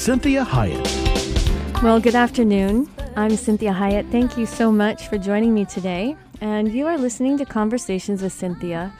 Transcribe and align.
Cinthia 0.00 0.46
Hiett. 0.46 1.82
Well, 1.82 2.00
good 2.00 2.14
afternoon. 2.14 2.88
I'm 3.16 3.32
Cinthia 3.32 3.74
Hiett. 3.74 4.10
Thank 4.10 4.38
you 4.38 4.46
so 4.46 4.72
much 4.72 5.08
for 5.08 5.18
joining 5.18 5.52
me 5.52 5.66
today. 5.66 6.16
And 6.40 6.72
you 6.72 6.86
are 6.86 6.96
listening 6.96 7.36
to 7.36 7.44
Conversations 7.44 8.22
with 8.22 8.32
Cinthia. 8.32 8.92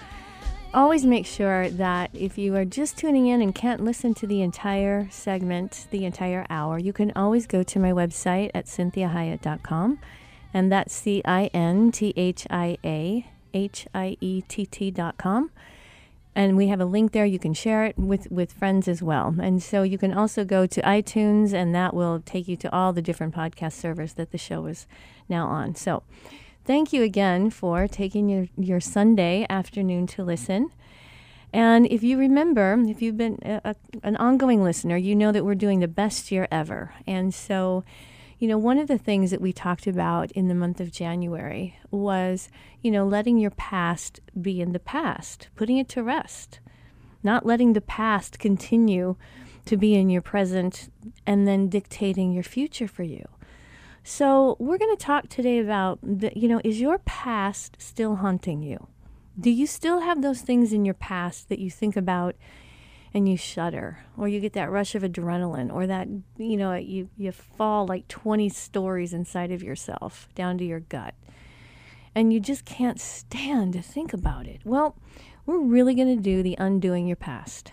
Always 0.75 1.07
make 1.07 1.25
sure 1.25 1.71
that 1.71 2.11
if 2.13 2.37
you 2.37 2.55
are 2.55 2.67
just 2.67 2.99
tuning 2.99 3.29
in 3.29 3.41
and 3.41 3.55
can't 3.55 3.83
listen 3.83 4.13
to 4.13 4.27
the 4.27 4.43
entire 4.43 5.09
segment, 5.11 5.87
the 5.91 6.05
entire 6.05 6.45
hour, 6.51 6.79
you 6.79 6.93
can 6.93 7.13
always 7.17 7.47
go 7.47 7.63
to 7.63 7.79
my 7.79 7.93
website 7.93 8.51
at 8.53 8.67
cinthiahiett.com. 8.67 9.99
And 10.53 10.71
that's 10.71 10.93
C 10.93 11.23
I 11.25 11.47
N 11.55 11.93
T 11.93 12.13
H 12.15 12.47
I 12.51 12.77
A 12.85 13.27
H 13.55 13.87
I 13.95 14.19
E 14.21 14.43
T 14.43 14.67
T.com 14.67 15.51
and 16.35 16.57
we 16.57 16.69
have 16.69 16.81
a 16.81 16.85
link 16.85 17.13
there. 17.13 17.25
You 17.25 17.39
can 17.39 17.55
share 17.55 17.85
it 17.85 17.99
with, 17.99 18.31
with 18.31 18.53
friends 18.53 18.89
as 18.89 19.03
well. 19.03 19.35
And 19.41 19.63
so 19.63 19.83
you 19.83 19.99
can 19.99 20.13
also 20.13 20.45
go 20.45 20.67
to 20.67 20.81
iTunes, 20.83 21.53
and 21.53 21.75
that 21.75 21.95
will 21.95 22.21
take 22.21 22.49
you 22.49 22.57
to 22.59 22.73
all 22.73 22.93
the 22.93 23.03
different 23.03 23.35
podcast 23.35 23.73
servers 23.73 24.15
that 24.15 24.31
the 24.31 24.39
show 24.39 24.67
is 24.67 24.87
now 25.29 25.47
on. 25.47 25.75
So 25.75 26.03
thank 26.65 26.93
you 26.93 27.03
again 27.03 27.51
for 27.51 27.89
taking 27.89 28.29
your, 28.29 28.47
your 28.57 28.81
Sunday 28.81 29.47
afternoon 29.51 30.07
to 30.09 30.25
listen. 30.25 30.71
And 31.53 31.87
if 31.91 32.05
you 32.05 32.17
remember, 32.17 32.77
if 32.87 33.03
you've 33.03 33.17
been 33.17 33.39
a, 33.43 33.61
a, 33.65 33.75
an 34.05 34.17
ongoing 34.17 34.63
listener, 34.63 34.97
you 34.97 35.17
know 35.17 35.33
that 35.33 35.45
we're 35.45 35.57
doing 35.57 35.81
the 35.81 35.89
best 35.89 36.31
year 36.31 36.47
ever. 36.51 36.95
And 37.09 37.35
so 37.35 37.83
you 38.41 38.49
know, 38.49 38.57
one 38.57 38.79
of 38.79 38.89
the 38.89 38.97
things 38.97 39.31
that 39.31 39.41
we 39.41 39.53
talked 39.53 39.87
about 39.87 40.33
in 40.33 40.49
the 40.49 40.55
month 40.55 40.81
of 40.81 40.91
January 40.91 41.79
was, 41.91 42.49
you 42.81 42.91
know, 42.91 43.07
letting 43.07 43.37
your 43.37 43.51
past 43.51 44.19
be 44.41 44.63
in 44.63 44.73
the 44.73 44.81
past, 44.81 45.49
putting 45.55 45.77
it 45.77 45.91
to 45.91 46.03
rest, 46.03 46.59
not 47.23 47.45
letting 47.45 47.75
the 47.75 47.83
past 47.83 48.39
continue 48.39 49.17
to 49.67 49.77
be 49.77 49.95
in 49.95 50.09
your 50.09 50.23
present 50.23 50.91
and 51.27 51.47
then 51.47 51.69
dictating 51.69 52.33
your 52.33 52.43
future 52.43 52.89
for 52.89 53.03
you. 53.03 53.29
So, 54.03 54.57
we're 54.59 54.79
going 54.79 54.97
to 54.97 55.05
talk 55.05 55.29
today 55.29 55.59
about, 55.59 55.99
the, 56.03 56.33
you 56.35 56.49
know, 56.49 56.63
is 56.65 56.81
your 56.81 56.99
past 57.01 57.77
still 57.79 58.17
haunting 58.17 58.63
you? 58.63 58.89
Do 59.39 59.51
you 59.51 59.67
still 59.67 60.01
have 60.01 60.23
those 60.23 60.41
things 60.41 60.73
in 60.73 60.87
your 60.87 60.95
past 60.95 61.51
that 61.51 61.59
you 61.59 61.71
think 61.71 61.95
about 61.95 62.37
and 63.13 63.29
you 63.29 63.37
shudder 63.37 63.99
or 64.17 64.29
you 64.29 64.41
get 64.41 64.53
that 64.53 64.71
rush 64.71 64.95
of 64.95 65.03
adrenaline 65.03 65.73
or 65.73 65.87
that 65.87 66.09
you 66.37 66.57
know 66.57 66.75
you 66.75 67.09
you 67.17 67.33
fall 67.33 67.87
like 67.87 68.07
20 68.09 68.49
stories 68.49 69.13
inside 69.13 69.51
of 69.51 69.63
yourself 69.63 70.29
down 70.35 70.57
to 70.59 70.65
your 70.65 70.81
gut 70.81 71.15
and 72.15 72.33
you 72.33 72.41
just 72.41 72.65
can't 72.65 73.01
stand 73.01 73.73
to 73.73 73.83
think 73.83 74.13
about 74.13 74.47
it. 74.47 74.61
Well 74.65 74.97
we're 75.47 75.61
really 75.61 75.95
going 75.95 76.15
to 76.17 76.23
do 76.23 76.43
the 76.43 76.57
undoing 76.59 77.07
your 77.07 77.17
past 77.17 77.73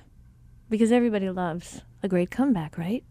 because 0.70 0.92
everybody 0.92 1.30
loves 1.30 1.82
a 2.02 2.08
great 2.08 2.32
comeback 2.32 2.78
right? 2.78 3.04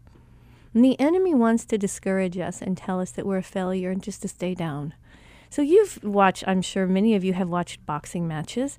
And 0.73 0.83
the 0.83 0.99
enemy 0.99 1.33
wants 1.33 1.65
to 1.65 1.77
discourage 1.77 2.37
us 2.37 2.61
and 2.61 2.77
tell 2.77 2.99
us 2.99 3.11
that 3.11 3.25
we're 3.25 3.37
a 3.37 3.43
failure 3.43 3.89
and 3.89 4.03
just 4.03 4.21
to 4.23 4.27
stay 4.27 4.53
down. 4.53 4.93
So 5.49 5.61
you've 5.61 6.03
watched 6.03 6.43
i'm 6.45 6.61
sure 6.61 6.85
many 6.85 7.15
of 7.15 7.23
you 7.23 7.31
have 7.33 7.49
watched 7.49 7.85
boxing 7.85 8.27
matches 8.27 8.77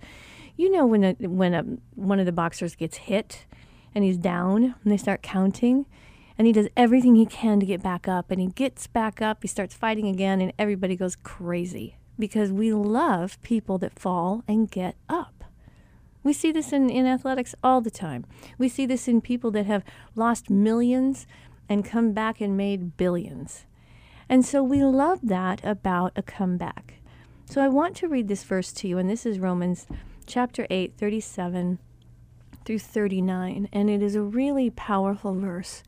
you 0.59 0.71
know 0.71 0.85
when 0.85 1.05
a, 1.05 1.13
when 1.21 1.55
a, 1.55 1.63
one 1.95 2.21
of 2.21 2.27
the 2.27 2.33
boxers 2.33 2.75
gets 2.75 2.99
hit 2.99 3.47
and 3.95 4.05
he's 4.05 4.19
down 4.19 4.75
and 4.83 4.93
they 4.93 4.99
start 4.99 5.23
counting 5.23 5.87
and 6.37 6.47
he 6.47 6.53
does 6.53 6.69
everything 6.77 7.15
he 7.15 7.25
can 7.25 7.59
to 7.61 7.67
get 7.67 7.83
back 7.83 8.07
up 8.07 8.31
and 8.31 8.41
he 8.41 8.49
gets 8.49 8.87
back 8.87 9.23
up 9.23 9.39
he 9.41 9.49
starts 9.49 9.75
fighting 9.75 10.09
again 10.09 10.41
and 10.41 10.53
everybody 10.59 10.97
goes 10.97 11.17
crazy 11.17 11.97
because 12.19 12.51
we 12.51 12.73
love 12.73 13.41
people 13.43 13.79
that 13.79 13.99
fall 13.99 14.43
and 14.49 14.71
get 14.71 14.97
up. 15.09 15.45
We 16.25 16.33
see 16.33 16.51
this 16.51 16.73
in, 16.73 16.91
in 16.91 17.07
athletics 17.07 17.55
all 17.63 17.81
the 17.81 17.93
time. 17.93 18.27
We 18.59 18.69
see 18.69 18.87
this 18.87 19.07
in 19.07 19.21
people 19.21 19.53
that 19.53 19.67
have 19.67 19.85
lost 20.17 20.51
millions 20.51 21.27
and 21.69 21.85
come 21.85 22.13
back 22.13 22.41
and 22.41 22.57
made 22.57 22.97
billions. 22.97 23.67
And 24.29 24.45
so 24.45 24.63
we 24.63 24.83
love 24.83 25.21
that 25.23 25.65
about 25.65 26.13
a 26.17 26.23
comeback. 26.23 26.95
So 27.47 27.63
i 27.63 27.69
want 27.69 27.97
to 27.97 28.09
read 28.09 28.29
this 28.29 28.45
verse 28.45 28.73
to 28.73 28.89
you 28.89 28.99
and 28.99 29.09
this 29.09 29.25
is 29.25 29.39
romans 29.39 29.87
chapter 30.29 30.67
8, 30.69 30.93
37 30.97 31.79
through 32.65 32.79
39. 32.79 33.69
And 33.73 33.91
it 33.91 34.03
is 34.03 34.15
a 34.15 34.23
really 34.23 34.71
powerful 34.71 35.35
verse. 35.35 35.83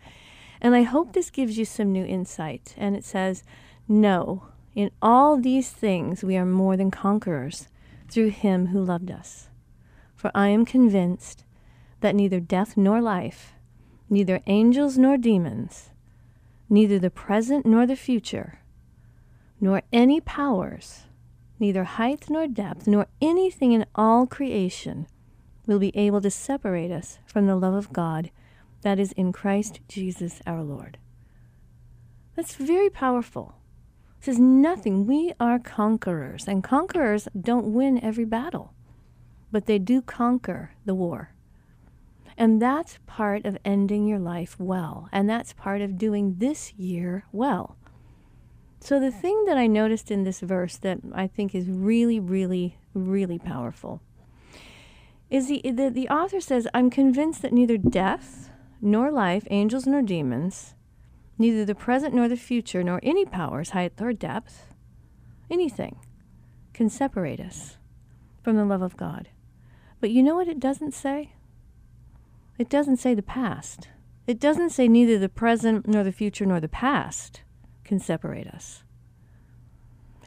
And 0.60 0.74
I 0.74 0.82
hope 0.82 1.12
this 1.12 1.30
gives 1.30 1.58
you 1.58 1.64
some 1.64 1.92
new 1.92 2.04
insight. 2.04 2.74
And 2.78 2.96
it 2.96 3.04
says, 3.04 3.44
No, 3.86 4.46
in 4.74 4.90
all 5.02 5.36
these 5.36 5.70
things 5.70 6.24
we 6.24 6.36
are 6.36 6.46
more 6.46 6.76
than 6.76 6.90
conquerors 6.90 7.68
through 8.08 8.30
him 8.30 8.68
who 8.68 8.82
loved 8.82 9.10
us. 9.10 9.48
For 10.16 10.30
I 10.34 10.48
am 10.48 10.64
convinced 10.64 11.44
that 12.00 12.14
neither 12.14 12.40
death 12.40 12.76
nor 12.76 13.00
life, 13.00 13.52
neither 14.08 14.40
angels 14.46 14.96
nor 14.96 15.18
demons, 15.18 15.90
neither 16.68 16.98
the 16.98 17.10
present 17.10 17.66
nor 17.66 17.86
the 17.86 17.96
future, 17.96 18.60
nor 19.60 19.82
any 19.92 20.20
powers, 20.20 21.04
neither 21.60 21.84
height 21.84 22.28
nor 22.28 22.48
depth, 22.48 22.86
nor 22.86 23.06
anything 23.20 23.72
in 23.72 23.86
all 23.94 24.26
creation 24.26 25.06
will 25.66 25.78
be 25.78 25.96
able 25.96 26.20
to 26.22 26.30
separate 26.30 26.90
us 26.90 27.18
from 27.26 27.46
the 27.46 27.56
love 27.56 27.74
of 27.74 27.92
God 27.92 28.30
that 28.82 28.98
is 28.98 29.12
in 29.12 29.30
Christ 29.32 29.80
Jesus 29.88 30.40
our 30.46 30.62
Lord. 30.62 30.98
That's 32.34 32.54
very 32.54 32.90
powerful. 32.90 33.54
It 34.18 34.24
says 34.24 34.38
nothing. 34.38 35.06
We 35.06 35.32
are 35.38 35.58
conquerors, 35.58 36.48
and 36.48 36.64
conquerors 36.64 37.28
don't 37.38 37.72
win 37.72 38.02
every 38.02 38.24
battle, 38.24 38.72
but 39.52 39.66
they 39.66 39.78
do 39.78 40.02
conquer 40.02 40.72
the 40.84 40.94
war. 40.94 41.34
And 42.36 42.60
that's 42.60 42.98
part 43.06 43.44
of 43.44 43.58
ending 43.64 44.06
your 44.06 44.18
life 44.18 44.58
well, 44.58 45.08
and 45.12 45.28
that's 45.28 45.52
part 45.52 45.82
of 45.82 45.98
doing 45.98 46.36
this 46.38 46.72
year 46.74 47.24
well. 47.32 47.76
So, 48.82 48.98
the 48.98 49.10
thing 49.10 49.44
that 49.44 49.58
I 49.58 49.66
noticed 49.66 50.10
in 50.10 50.24
this 50.24 50.40
verse 50.40 50.78
that 50.78 51.00
I 51.12 51.26
think 51.26 51.54
is 51.54 51.68
really, 51.68 52.18
really, 52.18 52.78
really 52.94 53.38
powerful 53.38 54.00
is 55.28 55.48
the, 55.48 55.60
the, 55.64 55.90
the 55.90 56.08
author 56.08 56.40
says, 56.40 56.66
I'm 56.72 56.88
convinced 56.88 57.42
that 57.42 57.52
neither 57.52 57.76
death 57.76 58.50
nor 58.80 59.12
life, 59.12 59.46
angels 59.50 59.86
nor 59.86 60.00
demons, 60.00 60.74
neither 61.38 61.64
the 61.64 61.74
present 61.74 62.14
nor 62.14 62.26
the 62.26 62.36
future, 62.36 62.82
nor 62.82 63.00
any 63.02 63.26
powers, 63.26 63.70
height 63.70 63.92
or 64.00 64.14
depth, 64.14 64.74
anything, 65.50 65.96
can 66.72 66.88
separate 66.88 67.38
us 67.38 67.76
from 68.42 68.56
the 68.56 68.64
love 68.64 68.82
of 68.82 68.96
God. 68.96 69.28
But 70.00 70.10
you 70.10 70.22
know 70.22 70.34
what 70.34 70.48
it 70.48 70.58
doesn't 70.58 70.94
say? 70.94 71.34
It 72.58 72.70
doesn't 72.70 72.96
say 72.96 73.14
the 73.14 73.22
past. 73.22 73.88
It 74.26 74.40
doesn't 74.40 74.70
say 74.70 74.88
neither 74.88 75.18
the 75.18 75.28
present 75.28 75.86
nor 75.86 76.02
the 76.02 76.12
future 76.12 76.46
nor 76.46 76.60
the 76.60 76.68
past 76.68 77.42
can 77.90 77.98
separate 77.98 78.46
us. 78.46 78.84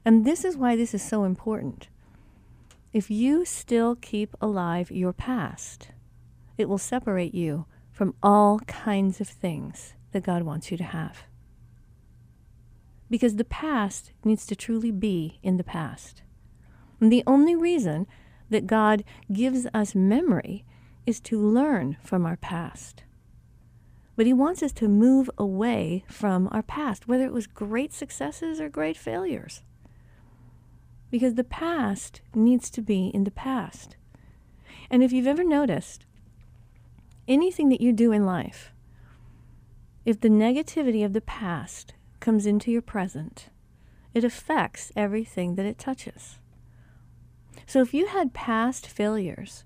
And 0.03 0.25
this 0.25 0.44
is 0.44 0.57
why 0.57 0.75
this 0.75 0.94
is 0.94 1.01
so 1.01 1.24
important. 1.24 1.88
If 2.91 3.09
you 3.09 3.46
still 3.46 3.96
keep 3.96 4.35
alive 4.41 4.91
your 4.91 5.13
past, 5.13 5.88
it 6.57 6.68
will 6.68 6.77
separate 6.77 7.33
you 7.33 7.65
from 7.89 8.15
all 8.21 8.60
kinds 8.68 9.21
of 9.21 9.30
things 9.30 9.94
that 10.12 10.25
God 10.25 10.44
wants 10.44 10.71
you 10.71 10.77
to 10.77 10.83
have. 10.83 11.24
Because 13.10 13.38
the 13.38 13.45
past 13.45 14.12
needs 14.25 14.45
to 14.48 14.57
truly 14.57 14.92
be 14.92 15.39
in 15.42 15.56
the 15.56 15.63
past. 15.63 16.21
And 17.00 17.09
the 17.09 17.24
only 17.25 17.56
reason 17.56 18.07
that 18.50 18.68
God 18.68 19.06
gives 19.31 19.68
us 19.74 19.95
memory 19.95 20.66
is 21.06 21.21
to 21.21 21.39
learn 21.39 21.95
from 22.04 22.25
our 22.25 22.36
past. 22.36 23.04
But 24.15 24.25
he 24.25 24.33
wants 24.33 24.62
us 24.62 24.71
to 24.74 24.88
move 24.88 25.30
away 25.38 26.04
from 26.07 26.48
our 26.51 26.62
past, 26.62 27.07
whether 27.07 27.25
it 27.25 27.33
was 27.33 27.48
great 27.48 27.92
successes 27.94 28.62
or 28.62 28.69
great 28.69 28.98
failures. 28.98 29.63
Because 31.10 31.33
the 31.33 31.44
past 31.44 32.21
needs 32.36 32.69
to 32.71 32.81
be 32.81 33.07
in 33.07 33.24
the 33.24 33.31
past. 33.31 33.95
And 34.89 35.04
if 35.04 35.12
you've 35.12 35.27
ever 35.27 35.44
noticed, 35.44 36.06
anything 37.27 37.69
that 37.69 37.81
you 37.81 37.92
do 37.92 38.12
in 38.12 38.25
life, 38.25 38.71
if 40.06 40.19
the 40.19 40.30
negativity 40.30 41.04
of 41.04 41.13
the 41.13 41.21
past 41.21 41.94
comes 42.19 42.45
into 42.45 42.71
your 42.71 42.81
present, 42.81 43.50
it 44.13 44.24
affects 44.24 44.92
everything 44.95 45.56
that 45.56 45.66
it 45.66 45.80
touches. 45.80 46.39
So 47.66 47.81
if 47.81 47.94
you 47.94 48.07
had 48.07 48.33
past 48.33 48.88
failures, 48.88 49.63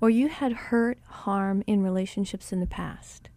or 0.00 0.10
you 0.10 0.28
had 0.28 0.52
hurt, 0.52 0.98
harm 1.04 1.64
in 1.66 1.82
relationships 1.82 2.52
in 2.52 2.60
the 2.60 2.66
past, 2.66 3.30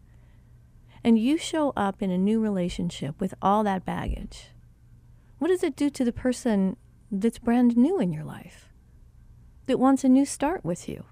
and 1.03 1.17
you 1.17 1.37
show 1.37 1.73
up 1.75 2.01
in 2.01 2.11
a 2.11 2.17
new 2.17 2.39
relationship 2.39 3.19
with 3.19 3.33
all 3.41 3.63
that 3.63 3.85
baggage, 3.85 4.49
what 5.39 5.47
does 5.47 5.63
it 5.63 5.75
do 5.75 5.89
to 5.89 6.05
the 6.05 6.11
person 6.11 6.77
that's 7.11 7.39
brand 7.39 7.75
new 7.75 7.99
in 7.99 8.13
your 8.13 8.23
life, 8.23 8.69
that 9.65 9.79
wants 9.79 10.03
a 10.03 10.09
new 10.09 10.25
start 10.25 10.63
with 10.63 10.87
you? 10.87 11.05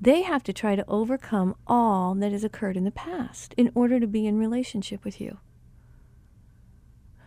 They 0.00 0.22
have 0.22 0.42
to 0.44 0.52
try 0.52 0.76
to 0.76 0.84
overcome 0.86 1.56
all 1.66 2.14
that 2.16 2.32
has 2.32 2.44
occurred 2.44 2.76
in 2.76 2.84
the 2.84 2.90
past 2.90 3.54
in 3.56 3.70
order 3.74 3.98
to 3.98 4.06
be 4.06 4.26
in 4.26 4.38
relationship 4.38 5.04
with 5.04 5.20
you. 5.20 5.38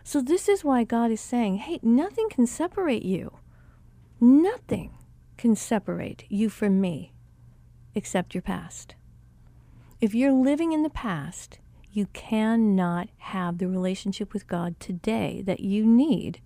So, 0.04 0.20
this 0.20 0.48
is 0.48 0.64
why 0.64 0.84
God 0.84 1.10
is 1.10 1.20
saying, 1.20 1.58
hey, 1.58 1.78
nothing 1.82 2.28
can 2.28 2.46
separate 2.46 3.04
you. 3.04 3.38
Nothing 4.20 4.96
can 5.36 5.54
separate 5.54 6.24
you 6.28 6.48
from 6.48 6.80
me 6.80 7.12
except 7.94 8.34
your 8.34 8.42
past. 8.42 8.94
If 10.00 10.14
you're 10.14 10.32
living 10.32 10.72
in 10.72 10.82
the 10.82 10.90
past, 10.90 11.58
you 11.92 12.06
cannot 12.12 13.08
have 13.18 13.58
the 13.58 13.68
relationship 13.68 14.32
with 14.32 14.46
God 14.46 14.78
today 14.80 15.42
that 15.44 15.60
you 15.60 15.84
need 15.84 16.40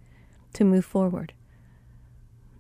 to 0.54 0.64
move 0.64 0.84
forward. 0.84 1.32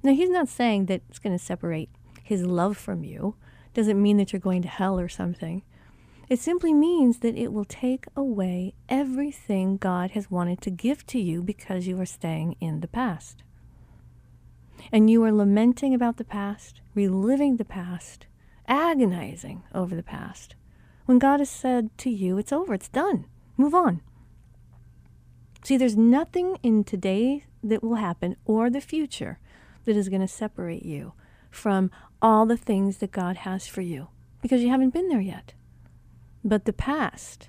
Now, 0.02 0.14
He's 0.14 0.30
not 0.30 0.48
saying 0.48 0.86
that 0.86 1.02
it's 1.08 1.18
going 1.18 1.36
to 1.36 1.44
separate 1.44 1.90
His 2.22 2.44
love 2.44 2.76
from 2.76 3.04
you. 3.04 3.34
Doesn't 3.74 4.00
mean 4.00 4.16
that 4.18 4.32
you're 4.32 4.40
going 4.40 4.62
to 4.62 4.68
hell 4.68 4.98
or 4.98 5.08
something. 5.08 5.62
It 6.28 6.40
simply 6.40 6.74
means 6.74 7.18
that 7.18 7.36
it 7.36 7.52
will 7.52 7.64
take 7.64 8.06
away 8.16 8.74
everything 8.88 9.76
God 9.76 10.12
has 10.12 10.30
wanted 10.30 10.60
to 10.62 10.70
give 10.70 11.06
to 11.06 11.20
you 11.20 11.42
because 11.42 11.86
you 11.86 12.00
are 12.00 12.06
staying 12.06 12.56
in 12.60 12.80
the 12.80 12.88
past. 12.88 13.42
And 14.92 15.08
you 15.08 15.22
are 15.24 15.32
lamenting 15.32 15.94
about 15.94 16.16
the 16.16 16.24
past, 16.24 16.80
reliving 16.94 17.56
the 17.56 17.64
past, 17.64 18.26
agonizing 18.68 19.62
over 19.74 19.94
the 19.94 20.02
past, 20.02 20.54
when 21.06 21.18
God 21.18 21.40
has 21.40 21.50
said 21.50 21.96
to 21.98 22.10
you, 22.10 22.36
it's 22.38 22.52
over, 22.52 22.74
it's 22.74 22.88
done, 22.88 23.26
move 23.56 23.74
on. 23.74 24.02
See, 25.64 25.76
there's 25.76 25.96
nothing 25.96 26.58
in 26.62 26.84
today 26.84 27.44
that 27.62 27.82
will 27.82 27.96
happen 27.96 28.36
or 28.44 28.70
the 28.70 28.80
future 28.80 29.38
that 29.84 29.96
is 29.96 30.08
going 30.08 30.20
to 30.20 30.28
separate 30.28 30.84
you 30.84 31.12
from 31.50 31.90
all 32.20 32.46
the 32.46 32.56
things 32.56 32.98
that 32.98 33.12
God 33.12 33.38
has 33.38 33.66
for 33.66 33.80
you 33.80 34.08
because 34.42 34.62
you 34.62 34.68
haven't 34.68 34.92
been 34.92 35.08
there 35.08 35.20
yet. 35.20 35.54
But 36.44 36.64
the 36.64 36.72
past, 36.72 37.48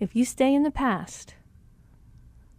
if 0.00 0.16
you 0.16 0.24
stay 0.24 0.54
in 0.54 0.62
the 0.62 0.70
past, 0.70 1.34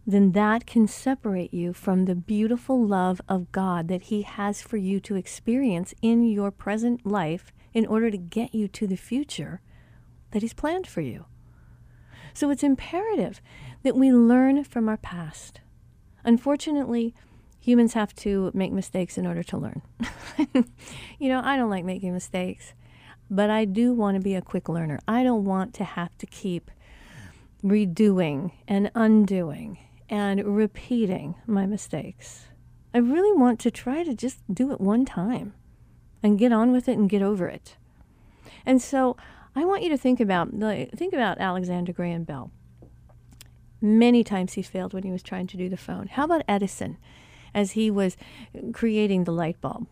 then 0.06 0.32
that 0.32 0.66
can 0.66 0.88
separate 0.88 1.52
you 1.52 1.72
from 1.72 2.04
the 2.04 2.14
beautiful 2.14 2.84
love 2.84 3.20
of 3.28 3.52
God 3.52 3.88
that 3.88 4.02
He 4.04 4.22
has 4.22 4.62
for 4.62 4.76
you 4.76 4.98
to 5.00 5.16
experience 5.16 5.94
in 6.02 6.24
your 6.24 6.50
present 6.50 7.06
life 7.06 7.52
in 7.72 7.86
order 7.86 8.10
to 8.10 8.18
get 8.18 8.54
you 8.54 8.68
to 8.68 8.86
the 8.86 8.96
future 8.96 9.60
that 10.30 10.42
He's 10.42 10.54
planned 10.54 10.86
for 10.86 11.00
you. 11.00 11.26
So 12.34 12.50
it's 12.50 12.62
imperative 12.62 13.40
that 13.82 13.96
we 13.96 14.12
learn 14.12 14.64
from 14.64 14.88
our 14.88 14.96
past. 14.96 15.60
Unfortunately, 16.24 17.14
humans 17.60 17.94
have 17.94 18.14
to 18.16 18.50
make 18.54 18.72
mistakes 18.72 19.18
in 19.18 19.26
order 19.26 19.42
to 19.42 19.56
learn. 19.58 19.82
you 21.18 21.28
know, 21.28 21.40
I 21.44 21.56
don't 21.56 21.70
like 21.70 21.84
making 21.84 22.12
mistakes. 22.12 22.74
But 23.30 23.50
I 23.50 23.64
do 23.64 23.94
want 23.94 24.16
to 24.16 24.22
be 24.22 24.34
a 24.34 24.42
quick 24.42 24.68
learner. 24.68 24.98
I 25.08 25.22
don't 25.22 25.44
want 25.44 25.72
to 25.74 25.84
have 25.84 26.16
to 26.18 26.26
keep 26.26 26.70
redoing 27.64 28.52
and 28.68 28.90
undoing 28.94 29.78
and 30.08 30.44
repeating 30.44 31.36
my 31.46 31.64
mistakes. 31.64 32.48
I 32.92 32.98
really 32.98 33.32
want 33.32 33.58
to 33.60 33.70
try 33.70 34.04
to 34.04 34.14
just 34.14 34.40
do 34.52 34.70
it 34.72 34.80
one 34.80 35.06
time 35.06 35.54
and 36.22 36.38
get 36.38 36.52
on 36.52 36.72
with 36.72 36.88
it 36.88 36.98
and 36.98 37.08
get 37.10 37.22
over 37.22 37.48
it. 37.48 37.76
And 38.64 38.80
so 38.80 39.16
I 39.54 39.64
want 39.64 39.82
you 39.82 39.88
to 39.90 39.98
think 39.98 40.20
about 40.20 40.50
think 40.94 41.12
about 41.12 41.38
Alexander 41.38 41.92
Graham 41.92 42.24
Bell. 42.24 42.50
Many 43.80 44.22
times 44.22 44.52
he 44.52 44.62
failed 44.62 44.94
when 44.94 45.02
he 45.02 45.10
was 45.10 45.22
trying 45.22 45.48
to 45.48 45.56
do 45.56 45.68
the 45.68 45.76
phone. 45.76 46.06
How 46.08 46.24
about 46.24 46.44
Edison 46.46 46.98
as 47.52 47.72
he 47.72 47.90
was 47.90 48.16
creating 48.72 49.24
the 49.24 49.32
light 49.32 49.60
bulb? 49.60 49.86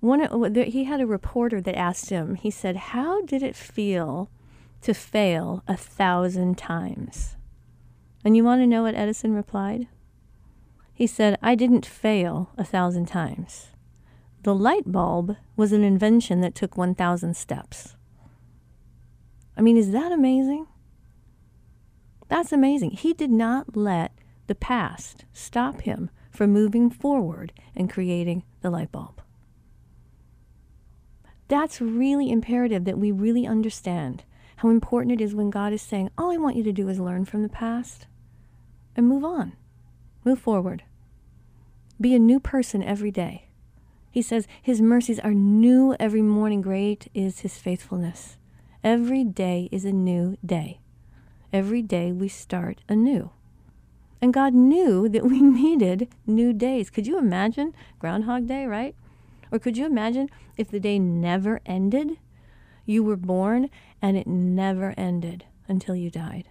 one 0.00 0.54
he 0.54 0.84
had 0.84 1.00
a 1.00 1.06
reporter 1.06 1.60
that 1.60 1.76
asked 1.76 2.10
him 2.10 2.34
he 2.34 2.50
said 2.50 2.76
how 2.76 3.22
did 3.22 3.42
it 3.42 3.56
feel 3.56 4.30
to 4.82 4.92
fail 4.92 5.62
a 5.66 5.76
thousand 5.76 6.56
times 6.56 7.36
and 8.24 8.36
you 8.36 8.44
want 8.44 8.60
to 8.60 8.66
know 8.66 8.82
what 8.82 8.94
edison 8.94 9.34
replied 9.34 9.88
he 10.92 11.06
said 11.06 11.38
i 11.42 11.54
didn't 11.54 11.86
fail 11.86 12.50
a 12.58 12.64
thousand 12.64 13.06
times 13.06 13.68
the 14.46 14.54
light 14.54 14.92
bulb 14.92 15.34
was 15.56 15.72
an 15.72 15.82
invention 15.82 16.40
that 16.40 16.54
took 16.54 16.76
1000 16.76 17.36
steps 17.36 17.96
i 19.56 19.60
mean 19.60 19.76
is 19.76 19.90
that 19.90 20.12
amazing 20.12 20.68
that's 22.28 22.52
amazing 22.52 22.92
he 22.92 23.12
did 23.12 23.32
not 23.32 23.76
let 23.76 24.12
the 24.46 24.54
past 24.54 25.24
stop 25.32 25.80
him 25.80 26.10
from 26.30 26.52
moving 26.52 26.88
forward 26.88 27.52
and 27.74 27.90
creating 27.90 28.44
the 28.60 28.70
light 28.70 28.92
bulb 28.92 29.20
that's 31.48 31.80
really 31.80 32.30
imperative 32.30 32.84
that 32.84 32.98
we 32.98 33.10
really 33.10 33.48
understand 33.48 34.22
how 34.58 34.68
important 34.68 35.20
it 35.20 35.22
is 35.22 35.34
when 35.34 35.50
God 35.50 35.72
is 35.72 35.82
saying, 35.82 36.10
All 36.16 36.32
I 36.32 36.38
want 36.38 36.56
you 36.56 36.62
to 36.62 36.72
do 36.72 36.88
is 36.88 36.98
learn 36.98 37.24
from 37.24 37.42
the 37.42 37.48
past 37.48 38.06
and 38.96 39.06
move 39.06 39.22
on, 39.22 39.52
move 40.24 40.38
forward. 40.38 40.82
Be 42.00 42.14
a 42.14 42.18
new 42.18 42.40
person 42.40 42.82
every 42.82 43.10
day. 43.10 43.45
He 44.16 44.22
says, 44.22 44.48
His 44.62 44.80
mercies 44.80 45.20
are 45.20 45.34
new 45.34 45.94
every 46.00 46.22
morning. 46.22 46.62
Great 46.62 47.06
is 47.12 47.40
His 47.40 47.58
faithfulness. 47.58 48.38
Every 48.82 49.24
day 49.24 49.68
is 49.70 49.84
a 49.84 49.92
new 49.92 50.38
day. 50.42 50.80
Every 51.52 51.82
day 51.82 52.12
we 52.12 52.28
start 52.28 52.80
anew. 52.88 53.28
And 54.22 54.32
God 54.32 54.54
knew 54.54 55.06
that 55.10 55.26
we 55.26 55.42
needed 55.42 56.08
new 56.26 56.54
days. 56.54 56.88
Could 56.88 57.06
you 57.06 57.18
imagine 57.18 57.74
Groundhog 57.98 58.46
Day, 58.46 58.64
right? 58.64 58.94
Or 59.52 59.58
could 59.58 59.76
you 59.76 59.84
imagine 59.84 60.30
if 60.56 60.70
the 60.70 60.80
day 60.80 60.98
never 60.98 61.60
ended? 61.66 62.12
You 62.86 63.02
were 63.02 63.16
born 63.16 63.68
and 64.00 64.16
it 64.16 64.26
never 64.26 64.94
ended 64.96 65.44
until 65.68 65.94
you 65.94 66.08
died. 66.08 66.48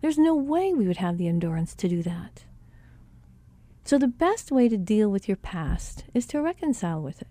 There's 0.00 0.16
no 0.16 0.36
way 0.36 0.72
we 0.72 0.86
would 0.86 0.98
have 0.98 1.18
the 1.18 1.26
endurance 1.26 1.74
to 1.74 1.88
do 1.88 2.04
that. 2.04 2.44
So, 3.86 3.98
the 3.98 4.08
best 4.08 4.50
way 4.50 4.68
to 4.68 4.76
deal 4.76 5.08
with 5.08 5.28
your 5.28 5.36
past 5.36 6.06
is 6.12 6.26
to 6.26 6.42
reconcile 6.42 7.00
with 7.00 7.22
it. 7.22 7.28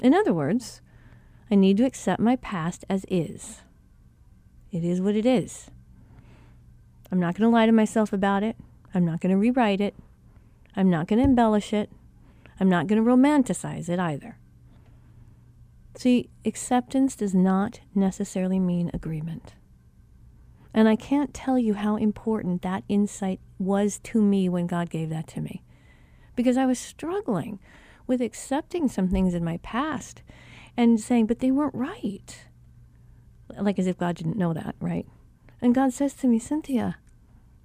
In 0.00 0.14
other 0.14 0.32
words, 0.32 0.80
I 1.50 1.56
need 1.56 1.76
to 1.78 1.84
accept 1.84 2.20
my 2.20 2.36
past 2.36 2.84
as 2.88 3.04
is. 3.10 3.62
It 4.70 4.84
is 4.84 5.00
what 5.00 5.16
it 5.16 5.26
is. 5.26 5.68
I'm 7.10 7.18
not 7.18 7.34
going 7.34 7.50
to 7.50 7.52
lie 7.52 7.66
to 7.66 7.72
myself 7.72 8.12
about 8.12 8.44
it. 8.44 8.54
I'm 8.94 9.04
not 9.04 9.20
going 9.20 9.32
to 9.32 9.36
rewrite 9.36 9.80
it. 9.80 9.96
I'm 10.76 10.88
not 10.88 11.08
going 11.08 11.18
to 11.18 11.24
embellish 11.24 11.72
it. 11.72 11.90
I'm 12.60 12.68
not 12.68 12.86
going 12.86 13.04
to 13.04 13.10
romanticize 13.10 13.88
it 13.88 13.98
either. 13.98 14.38
See, 15.96 16.30
acceptance 16.44 17.16
does 17.16 17.34
not 17.34 17.80
necessarily 17.92 18.60
mean 18.60 18.88
agreement. 18.94 19.54
And 20.72 20.88
I 20.88 20.96
can't 20.96 21.34
tell 21.34 21.58
you 21.58 21.74
how 21.74 21.96
important 21.96 22.62
that 22.62 22.84
insight 22.88 23.40
was 23.58 23.98
to 24.04 24.20
me 24.20 24.48
when 24.48 24.66
God 24.66 24.90
gave 24.90 25.10
that 25.10 25.26
to 25.28 25.40
me. 25.40 25.62
Because 26.36 26.56
I 26.56 26.66
was 26.66 26.78
struggling 26.78 27.58
with 28.06 28.20
accepting 28.20 28.88
some 28.88 29.08
things 29.08 29.34
in 29.34 29.44
my 29.44 29.58
past 29.58 30.22
and 30.76 31.00
saying, 31.00 31.26
but 31.26 31.40
they 31.40 31.50
weren't 31.50 31.74
right. 31.74 32.46
Like 33.58 33.78
as 33.78 33.86
if 33.86 33.98
God 33.98 34.16
didn't 34.16 34.36
know 34.36 34.52
that, 34.52 34.76
right? 34.80 35.06
And 35.60 35.74
God 35.74 35.92
says 35.92 36.14
to 36.14 36.28
me, 36.28 36.38
Cinthia, 36.38 36.94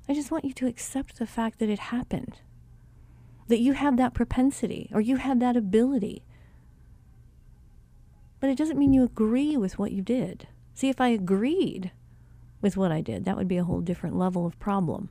I 0.09 0.13
just 0.13 0.31
want 0.31 0.45
you 0.45 0.53
to 0.53 0.67
accept 0.67 1.17
the 1.17 1.27
fact 1.27 1.59
that 1.59 1.69
it 1.69 1.79
happened 1.79 2.39
that 3.47 3.59
you 3.59 3.73
have 3.73 3.97
that 3.97 4.13
propensity 4.13 4.89
or 4.93 5.01
you 5.01 5.17
have 5.17 5.39
that 5.39 5.55
ability. 5.55 6.23
But 8.39 8.49
it 8.49 8.57
doesn't 8.57 8.79
mean 8.79 8.93
you 8.93 9.03
agree 9.03 9.55
with 9.57 9.77
what 9.77 9.91
you 9.91 10.01
did. 10.01 10.47
See, 10.73 10.89
if 10.89 10.99
I 10.99 11.09
agreed 11.09 11.91
with 12.65 12.75
what 12.75 12.91
I 12.91 13.01
did, 13.01 13.25
that 13.25 13.37
would 13.37 13.47
be 13.47 13.57
a 13.57 13.63
whole 13.63 13.81
different 13.81 14.17
level 14.17 14.45
of 14.45 14.59
problem. 14.59 15.09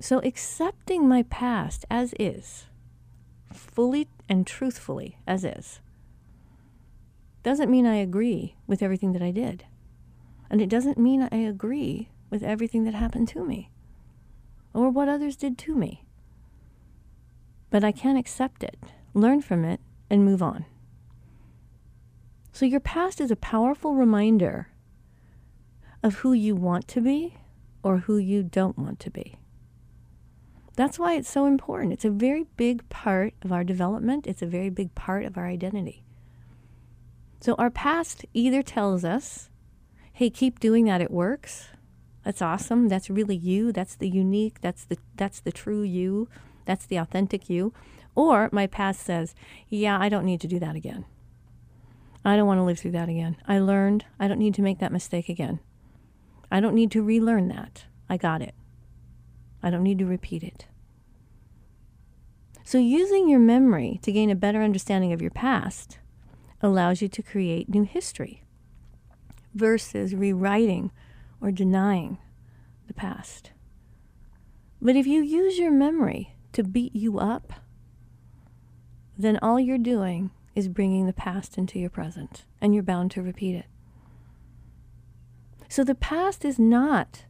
So 0.00 0.18
accepting 0.18 1.08
my 1.08 1.22
past 1.22 1.86
as 1.88 2.12
is, 2.18 2.66
fully 3.52 4.08
and 4.28 4.44
truthfully 4.44 5.18
as 5.26 5.44
is, 5.44 5.80
doesn't 7.42 7.70
mean 7.70 7.86
I 7.86 7.96
agree 7.96 8.56
with 8.66 8.82
everything 8.82 9.12
that 9.12 9.22
I 9.22 9.30
did. 9.30 9.64
And 10.50 10.60
it 10.60 10.68
doesn't 10.68 10.98
mean 10.98 11.28
I 11.30 11.36
agree 11.36 12.08
with 12.28 12.42
everything 12.42 12.82
that 12.84 12.94
happened 12.94 13.28
to 13.28 13.44
me 13.44 13.70
or 14.74 14.90
what 14.90 15.08
others 15.08 15.36
did 15.36 15.56
to 15.58 15.76
me 15.76 16.04
but 17.70 17.84
I 17.84 17.92
can't 17.92 18.18
accept 18.18 18.64
it, 18.64 18.76
learn 19.14 19.40
from 19.40 19.64
it, 19.64 19.80
and 20.10 20.24
move 20.24 20.42
on. 20.42 20.64
So 22.52 22.66
your 22.66 22.80
past 22.80 23.20
is 23.20 23.30
a 23.30 23.36
powerful 23.36 23.94
reminder 23.94 24.69
of 26.02 26.16
who 26.16 26.32
you 26.32 26.54
want 26.54 26.88
to 26.88 27.00
be 27.00 27.36
or 27.82 27.98
who 27.98 28.18
you 28.18 28.42
don't 28.42 28.78
want 28.78 29.00
to 29.00 29.10
be. 29.10 29.36
That's 30.76 30.98
why 30.98 31.14
it's 31.14 31.28
so 31.28 31.46
important. 31.46 31.92
It's 31.92 32.04
a 32.04 32.10
very 32.10 32.46
big 32.56 32.88
part 32.88 33.34
of 33.42 33.52
our 33.52 33.64
development, 33.64 34.26
it's 34.26 34.42
a 34.42 34.46
very 34.46 34.70
big 34.70 34.94
part 34.94 35.24
of 35.24 35.36
our 35.36 35.46
identity. 35.46 36.04
So 37.40 37.54
our 37.54 37.70
past 37.70 38.24
either 38.34 38.62
tells 38.62 39.04
us 39.04 39.50
Hey, 40.20 40.28
keep 40.28 40.60
doing 40.60 40.84
that. 40.84 41.00
It 41.00 41.10
works. 41.10 41.68
That's 42.26 42.42
awesome. 42.42 42.88
That's 42.88 43.08
really 43.08 43.36
you. 43.36 43.72
That's 43.72 43.94
the 43.94 44.06
unique. 44.06 44.60
That's 44.60 44.84
the 44.84 44.98
that's 45.16 45.40
the 45.40 45.50
true 45.50 45.80
you. 45.80 46.28
That's 46.66 46.84
the 46.84 46.98
authentic 46.98 47.48
you. 47.48 47.72
Or 48.14 48.50
my 48.52 48.66
past 48.66 49.00
says, 49.00 49.34
"Yeah, 49.70 49.98
I 49.98 50.10
don't 50.10 50.26
need 50.26 50.42
to 50.42 50.46
do 50.46 50.58
that 50.58 50.76
again. 50.76 51.06
I 52.22 52.36
don't 52.36 52.46
want 52.46 52.58
to 52.58 52.64
live 52.64 52.78
through 52.78 52.90
that 52.90 53.08
again. 53.08 53.38
I 53.48 53.60
learned. 53.60 54.04
I 54.18 54.28
don't 54.28 54.38
need 54.38 54.52
to 54.56 54.62
make 54.62 54.78
that 54.80 54.92
mistake 54.92 55.30
again. 55.30 55.60
I 56.50 56.60
don't 56.60 56.74
need 56.74 56.90
to 56.92 57.02
relearn 57.02 57.48
that. 57.48 57.84
I 58.08 58.16
got 58.16 58.42
it. 58.42 58.54
I 59.62 59.70
don't 59.70 59.82
need 59.82 59.98
to 59.98 60.06
repeat 60.06 60.42
it." 60.42 60.66
So 62.64 62.78
using 62.78 63.28
your 63.28 63.40
memory 63.40 63.98
to 64.02 64.12
gain 64.12 64.30
a 64.30 64.36
better 64.36 64.62
understanding 64.62 65.12
of 65.12 65.20
your 65.20 65.30
past 65.30 65.98
allows 66.62 67.02
you 67.02 67.08
to 67.08 67.22
create 67.22 67.68
new 67.68 67.82
history 67.82 68.42
versus 69.54 70.14
rewriting 70.14 70.90
or 71.40 71.50
denying 71.50 72.18
the 72.86 72.94
past. 72.94 73.52
But 74.80 74.96
if 74.96 75.06
you 75.06 75.22
use 75.22 75.58
your 75.58 75.72
memory 75.72 76.36
to 76.52 76.62
beat 76.62 76.94
you 76.94 77.18
up, 77.18 77.52
then 79.18 79.38
all 79.42 79.60
you're 79.60 79.78
doing 79.78 80.30
is 80.54 80.68
bringing 80.68 81.06
the 81.06 81.12
past 81.12 81.58
into 81.58 81.78
your 81.78 81.90
present, 81.90 82.44
and 82.60 82.74
you're 82.74 82.82
bound 82.82 83.10
to 83.12 83.22
repeat 83.22 83.54
it. 83.54 83.66
So 85.70 85.84
the 85.84 85.94
past 85.94 86.44
is 86.44 86.58
not 86.58 87.24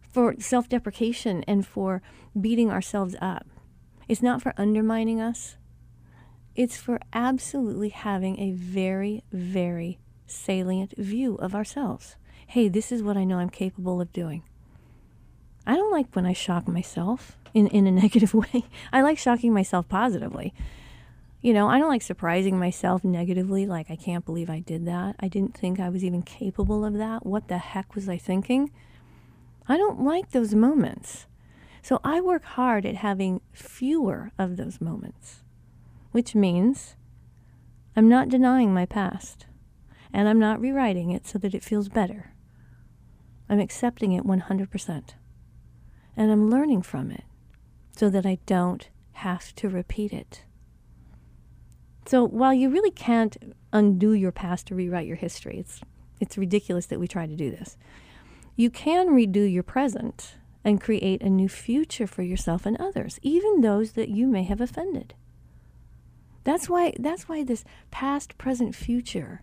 for 0.00 0.36
self 0.38 0.68
deprecation 0.68 1.44
and 1.46 1.66
for 1.66 2.00
beating 2.40 2.70
ourselves 2.70 3.16
up. 3.20 3.46
It's 4.08 4.22
not 4.22 4.40
for 4.40 4.54
undermining 4.56 5.20
us. 5.20 5.56
It's 6.54 6.76
for 6.76 7.00
absolutely 7.12 7.90
having 7.90 8.38
a 8.38 8.52
very, 8.52 9.24
very 9.32 9.98
salient 10.26 10.94
view 10.96 11.34
of 11.36 11.54
ourselves 11.54 12.16
hey, 12.52 12.68
this 12.68 12.92
is 12.92 13.02
what 13.02 13.16
I 13.16 13.24
know 13.24 13.38
I'm 13.38 13.48
capable 13.48 13.98
of 13.98 14.12
doing. 14.12 14.42
I 15.66 15.74
don't 15.74 15.90
like 15.90 16.14
when 16.14 16.26
I 16.26 16.34
shock 16.34 16.68
myself 16.68 17.38
in, 17.54 17.66
in 17.68 17.86
a 17.86 17.90
negative 18.02 18.34
way. 18.34 18.64
I 18.92 19.00
like 19.00 19.16
shocking 19.16 19.54
myself 19.54 19.88
positively. 19.88 20.52
You 21.42 21.52
know, 21.52 21.68
I 21.68 21.78
don't 21.78 21.88
like 21.88 22.02
surprising 22.02 22.56
myself 22.56 23.02
negatively, 23.02 23.66
like, 23.66 23.90
I 23.90 23.96
can't 23.96 24.24
believe 24.24 24.48
I 24.48 24.60
did 24.60 24.86
that. 24.86 25.16
I 25.18 25.26
didn't 25.26 25.56
think 25.56 25.80
I 25.80 25.88
was 25.88 26.04
even 26.04 26.22
capable 26.22 26.84
of 26.84 26.94
that. 26.94 27.26
What 27.26 27.48
the 27.48 27.58
heck 27.58 27.96
was 27.96 28.08
I 28.08 28.16
thinking? 28.16 28.70
I 29.66 29.76
don't 29.76 30.04
like 30.04 30.30
those 30.30 30.54
moments. 30.54 31.26
So 31.82 32.00
I 32.04 32.20
work 32.20 32.44
hard 32.44 32.86
at 32.86 32.94
having 32.94 33.40
fewer 33.52 34.30
of 34.38 34.56
those 34.56 34.80
moments, 34.80 35.42
which 36.12 36.36
means 36.36 36.94
I'm 37.96 38.08
not 38.08 38.28
denying 38.28 38.72
my 38.72 38.86
past 38.86 39.46
and 40.12 40.28
I'm 40.28 40.38
not 40.38 40.60
rewriting 40.60 41.10
it 41.10 41.26
so 41.26 41.38
that 41.40 41.54
it 41.54 41.64
feels 41.64 41.88
better. 41.88 42.34
I'm 43.48 43.58
accepting 43.58 44.12
it 44.12 44.24
100%. 44.24 45.14
And 46.16 46.30
I'm 46.30 46.48
learning 46.48 46.82
from 46.82 47.10
it 47.10 47.24
so 47.96 48.08
that 48.10 48.24
I 48.24 48.38
don't 48.46 48.88
have 49.12 49.52
to 49.56 49.68
repeat 49.68 50.12
it. 50.12 50.44
So 52.06 52.26
while 52.26 52.52
you 52.52 52.68
really 52.68 52.90
can't 52.90 53.54
undo 53.72 54.12
your 54.12 54.32
past 54.32 54.66
to 54.66 54.74
rewrite 54.74 55.06
your 55.06 55.16
history, 55.16 55.58
it's, 55.58 55.80
it's 56.20 56.38
ridiculous 56.38 56.86
that 56.86 57.00
we 57.00 57.08
try 57.08 57.26
to 57.26 57.36
do 57.36 57.50
this. 57.50 57.76
You 58.56 58.70
can 58.70 59.08
redo 59.08 59.50
your 59.50 59.62
present 59.62 60.34
and 60.64 60.80
create 60.80 61.22
a 61.22 61.30
new 61.30 61.48
future 61.48 62.06
for 62.06 62.22
yourself 62.22 62.66
and 62.66 62.76
others, 62.76 63.18
even 63.22 63.60
those 63.60 63.92
that 63.92 64.08
you 64.08 64.26
may 64.26 64.42
have 64.44 64.60
offended. 64.60 65.14
That's 66.44 66.68
why, 66.68 66.92
that's 66.98 67.28
why 67.28 67.44
this 67.44 67.64
past, 67.90 68.36
present, 68.36 68.74
future 68.74 69.42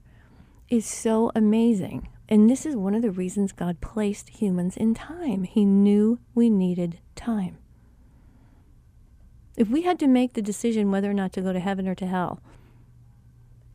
is 0.69 0.85
so 0.85 1.31
amazing. 1.35 2.09
And 2.27 2.49
this 2.49 2.65
is 2.65 2.75
one 2.75 2.93
of 2.93 3.01
the 3.01 3.11
reasons 3.11 3.51
God 3.51 3.81
placed 3.81 4.29
humans 4.29 4.77
in 4.77 4.93
time. 4.93 5.43
He 5.43 5.65
knew 5.65 6.19
we 6.35 6.49
needed 6.49 6.99
time. 7.15 7.57
If 9.59 9.67
we 9.67 9.81
had 9.81 9.99
to 9.99 10.07
make 10.07 10.33
the 10.33 10.41
decision 10.41 10.89
whether 10.89 11.11
or 11.11 11.13
not 11.13 11.33
to 11.33 11.41
go 11.41 11.51
to 11.51 11.59
heaven 11.59 11.85
or 11.85 11.95
to 11.95 12.07
hell 12.07 12.41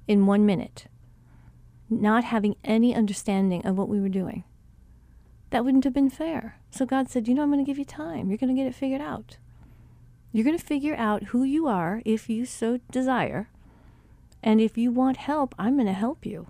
in 0.09 0.25
one 0.25 0.47
minute, 0.47 0.87
not 1.91 2.25
having 2.25 2.57
any 2.65 2.95
understanding 2.95 3.67
of 3.67 3.77
what 3.77 3.91
we 3.91 4.01
were 4.01 4.09
doing, 4.09 4.45
that 5.51 5.63
wouldn't 5.63 5.85
have 5.85 5.93
been 5.93 6.09
fair. 6.09 6.57
So 6.71 6.87
God 6.87 7.11
said, 7.11 7.29
You 7.29 7.35
know, 7.35 7.43
I'm 7.43 7.53
going 7.53 7.63
to 7.63 7.71
give 7.71 7.79
you 7.79 7.85
time. 7.85 8.31
You're 8.31 8.39
going 8.39 8.49
to 8.49 8.59
get 8.59 8.67
it 8.67 8.75
figured 8.75 9.03
out. 9.03 9.37
You're 10.33 10.47
going 10.47 10.57
to 10.57 10.65
figure 10.65 10.97
out 10.97 11.25
who 11.25 11.45
you 11.45 11.69
are 11.69 12.01
if 12.07 12.31
you 12.31 12.47
so 12.47 12.81
desire. 12.91 13.51
And 14.43 14.63
if 14.63 14.79
you 14.79 14.91
want 14.91 15.19
help, 15.19 15.55
I'm 15.59 15.75
going 15.75 15.87
to 15.87 15.93
help 15.93 16.25
you. 16.25 16.47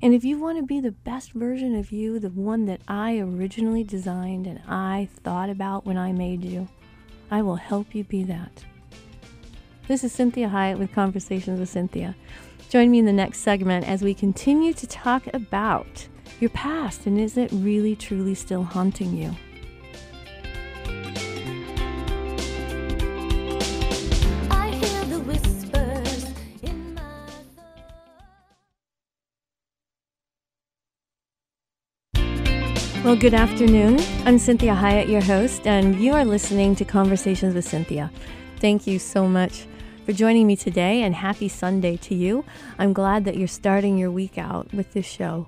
And 0.00 0.14
if 0.14 0.24
you 0.24 0.38
want 0.38 0.56
to 0.56 0.64
be 0.64 0.80
the 0.80 0.90
best 0.90 1.32
version 1.32 1.74
of 1.74 1.92
you, 1.92 2.18
the 2.18 2.30
one 2.30 2.64
that 2.64 2.80
I 2.88 3.18
originally 3.18 3.84
designed 3.84 4.46
and 4.46 4.62
I 4.66 5.10
thought 5.22 5.50
about 5.50 5.84
when 5.84 5.98
I 5.98 6.12
made 6.12 6.44
you, 6.44 6.68
I 7.30 7.42
will 7.42 7.56
help 7.56 7.94
you 7.94 8.04
be 8.04 8.24
that. 8.24 8.64
This 9.86 10.04
is 10.04 10.16
Cinthia 10.16 10.50
Hiett 10.50 10.78
with 10.78 10.92
Conversations 10.92 11.60
with 11.60 11.72
Cinthia. 11.72 12.14
Join 12.70 12.90
me 12.90 12.98
in 12.98 13.04
the 13.04 13.12
next 13.12 13.40
segment 13.40 13.86
as 13.86 14.02
we 14.02 14.14
continue 14.14 14.72
to 14.72 14.86
talk 14.86 15.26
about 15.34 16.08
your 16.40 16.50
past 16.50 17.06
and 17.06 17.18
is 17.18 17.36
it 17.36 17.50
really 17.52 17.94
truly 17.94 18.34
still 18.34 18.62
haunting 18.62 19.16
you? 19.16 19.34
Well, 33.14 33.20
good 33.20 33.34
afternoon. 33.34 34.00
I'm 34.26 34.38
Cinthia 34.38 34.76
Hiett, 34.76 35.08
your 35.08 35.20
host, 35.20 35.68
and 35.68 36.00
you 36.00 36.14
are 36.14 36.24
listening 36.24 36.74
to 36.74 36.84
Conversations 36.84 37.54
with 37.54 37.64
Cinthia. 37.64 38.10
Thank 38.58 38.88
you 38.88 38.98
so 38.98 39.28
much 39.28 39.68
for 40.04 40.12
joining 40.12 40.48
me 40.48 40.56
today, 40.56 41.00
and 41.00 41.14
happy 41.14 41.46
Sunday 41.46 41.96
to 41.98 42.14
you. 42.16 42.44
I'm 42.76 42.92
glad 42.92 43.24
that 43.24 43.36
you're 43.36 43.46
starting 43.46 43.96
your 43.96 44.10
week 44.10 44.36
out 44.36 44.74
with 44.74 44.94
this 44.94 45.06
show. 45.06 45.46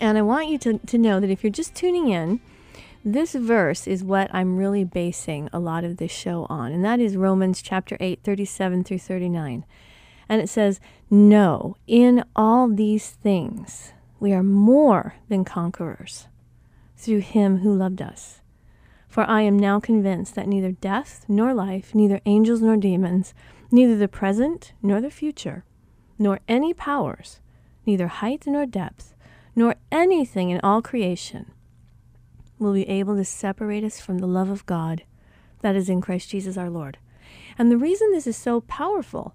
And 0.00 0.18
I 0.18 0.22
want 0.22 0.48
you 0.48 0.58
to, 0.58 0.78
to 0.78 0.98
know 0.98 1.20
that 1.20 1.30
if 1.30 1.44
you're 1.44 1.52
just 1.52 1.76
tuning 1.76 2.08
in, 2.08 2.40
this 3.04 3.36
verse 3.36 3.86
is 3.86 4.02
what 4.02 4.28
I'm 4.34 4.56
really 4.56 4.82
basing 4.82 5.48
a 5.52 5.60
lot 5.60 5.84
of 5.84 5.98
this 5.98 6.10
show 6.10 6.44
on, 6.50 6.72
and 6.72 6.84
that 6.84 6.98
is 6.98 7.16
Romans 7.16 7.62
chapter 7.62 7.96
8, 8.00 8.18
37 8.24 8.82
through 8.82 8.98
39. 8.98 9.64
And 10.28 10.42
it 10.42 10.48
says, 10.48 10.80
No, 11.08 11.76
in 11.86 12.24
all 12.34 12.68
these 12.68 13.10
things, 13.10 13.92
we 14.18 14.32
are 14.32 14.42
more 14.42 15.14
than 15.28 15.44
conquerors 15.44 16.26
through 16.96 17.20
him 17.20 17.58
who 17.58 17.74
loved 17.74 18.00
us. 18.00 18.40
For 19.08 19.24
I 19.28 19.42
am 19.42 19.58
now 19.58 19.80
convinced 19.80 20.34
that 20.34 20.48
neither 20.48 20.72
death 20.72 21.24
nor 21.28 21.54
life, 21.54 21.94
neither 21.94 22.20
angels 22.26 22.60
nor 22.60 22.76
demons, 22.76 23.32
neither 23.70 23.96
the 23.96 24.08
present 24.08 24.72
nor 24.82 25.00
the 25.00 25.10
future, 25.10 25.64
nor 26.18 26.40
any 26.48 26.74
powers, 26.74 27.40
neither 27.86 28.08
height 28.08 28.44
nor 28.46 28.66
depth, 28.66 29.14
nor 29.54 29.76
anything 29.92 30.50
in 30.50 30.60
all 30.62 30.82
creation 30.82 31.52
will 32.58 32.72
be 32.72 32.88
able 32.88 33.16
to 33.16 33.24
separate 33.24 33.84
us 33.84 34.00
from 34.00 34.18
the 34.18 34.26
love 34.26 34.48
of 34.48 34.66
God 34.66 35.04
that 35.60 35.76
is 35.76 35.88
in 35.88 36.00
Christ 36.00 36.30
Jesus 36.30 36.56
our 36.56 36.70
Lord. 36.70 36.98
And 37.58 37.70
the 37.70 37.76
reason 37.76 38.10
this 38.12 38.26
is 38.26 38.36
so 38.36 38.60
powerful 38.62 39.34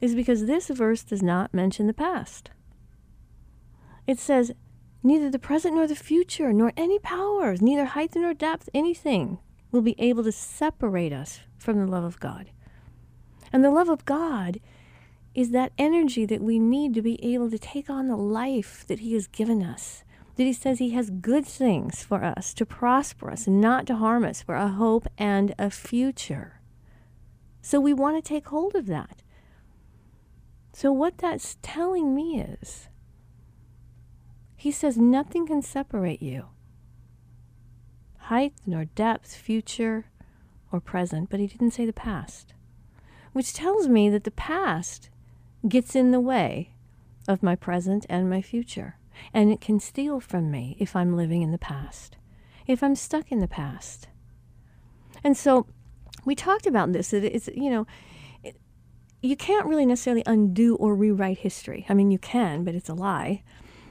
is 0.00 0.14
because 0.14 0.44
this 0.44 0.68
verse 0.68 1.02
does 1.02 1.22
not 1.22 1.54
mention 1.54 1.86
the 1.86 1.94
past. 1.94 2.50
It 4.06 4.18
says, 4.18 4.52
Neither 5.06 5.30
the 5.30 5.38
present 5.38 5.76
nor 5.76 5.86
the 5.86 5.94
future, 5.94 6.52
nor 6.52 6.72
any 6.76 6.98
powers, 6.98 7.62
neither 7.62 7.84
height 7.84 8.16
nor 8.16 8.34
depth, 8.34 8.68
anything 8.74 9.38
will 9.70 9.80
be 9.80 9.94
able 10.00 10.24
to 10.24 10.32
separate 10.32 11.12
us 11.12 11.42
from 11.56 11.78
the 11.78 11.86
love 11.86 12.02
of 12.02 12.18
God. 12.18 12.50
And 13.52 13.62
the 13.62 13.70
love 13.70 13.88
of 13.88 14.04
God 14.04 14.58
is 15.32 15.52
that 15.52 15.70
energy 15.78 16.26
that 16.26 16.42
we 16.42 16.58
need 16.58 16.92
to 16.94 17.02
be 17.02 17.24
able 17.24 17.48
to 17.52 17.58
take 17.58 17.88
on 17.88 18.08
the 18.08 18.16
life 18.16 18.84
that 18.88 18.98
He 18.98 19.14
has 19.14 19.28
given 19.28 19.62
us. 19.62 20.02
That 20.34 20.42
He 20.42 20.52
says 20.52 20.80
He 20.80 20.90
has 20.90 21.10
good 21.10 21.46
things 21.46 22.02
for 22.02 22.24
us, 22.24 22.52
to 22.54 22.66
prosper 22.66 23.30
us, 23.30 23.46
and 23.46 23.60
not 23.60 23.86
to 23.86 23.94
harm 23.94 24.24
us, 24.24 24.42
for 24.42 24.56
a 24.56 24.66
hope 24.66 25.06
and 25.16 25.54
a 25.56 25.70
future. 25.70 26.60
So 27.62 27.78
we 27.78 27.94
want 27.94 28.16
to 28.16 28.28
take 28.28 28.48
hold 28.48 28.74
of 28.74 28.86
that. 28.86 29.22
So, 30.72 30.90
what 30.90 31.18
that's 31.18 31.58
telling 31.62 32.12
me 32.12 32.40
is 32.40 32.88
he 34.56 34.72
says 34.72 34.96
nothing 34.96 35.46
can 35.46 35.62
separate 35.62 36.22
you 36.22 36.46
height, 38.26 38.52
nor 38.66 38.84
depth, 38.84 39.36
future, 39.36 40.06
or 40.72 40.80
present, 40.80 41.30
but 41.30 41.38
he 41.38 41.46
didn't 41.46 41.70
say 41.70 41.86
the 41.86 41.92
past, 41.92 42.54
which 43.32 43.54
tells 43.54 43.86
me 43.86 44.10
that 44.10 44.24
the 44.24 44.32
past 44.32 45.10
gets 45.68 45.94
in 45.94 46.10
the 46.10 46.20
way 46.20 46.72
of 47.28 47.42
my 47.42 47.54
present 47.54 48.04
and 48.08 48.28
my 48.28 48.42
future. 48.42 48.96
And 49.32 49.52
it 49.52 49.60
can 49.60 49.78
steal 49.78 50.18
from 50.20 50.50
me 50.50 50.76
if 50.80 50.96
I'm 50.96 51.16
living 51.16 51.42
in 51.42 51.52
the 51.52 51.58
past, 51.58 52.16
if 52.66 52.82
I'm 52.82 52.96
stuck 52.96 53.30
in 53.30 53.38
the 53.38 53.48
past. 53.48 54.08
And 55.22 55.36
so 55.36 55.66
we 56.24 56.34
talked 56.34 56.66
about 56.66 56.92
this. 56.92 57.10
That 57.10 57.24
it's, 57.24 57.48
you 57.54 57.70
know, 57.70 57.86
it, 58.42 58.56
you 59.22 59.36
can't 59.36 59.66
really 59.66 59.86
necessarily 59.86 60.24
undo 60.26 60.74
or 60.76 60.94
rewrite 60.94 61.38
history. 61.38 61.86
I 61.88 61.94
mean, 61.94 62.10
you 62.10 62.18
can, 62.18 62.64
but 62.64 62.74
it's 62.74 62.88
a 62.88 62.94
lie. 62.94 63.42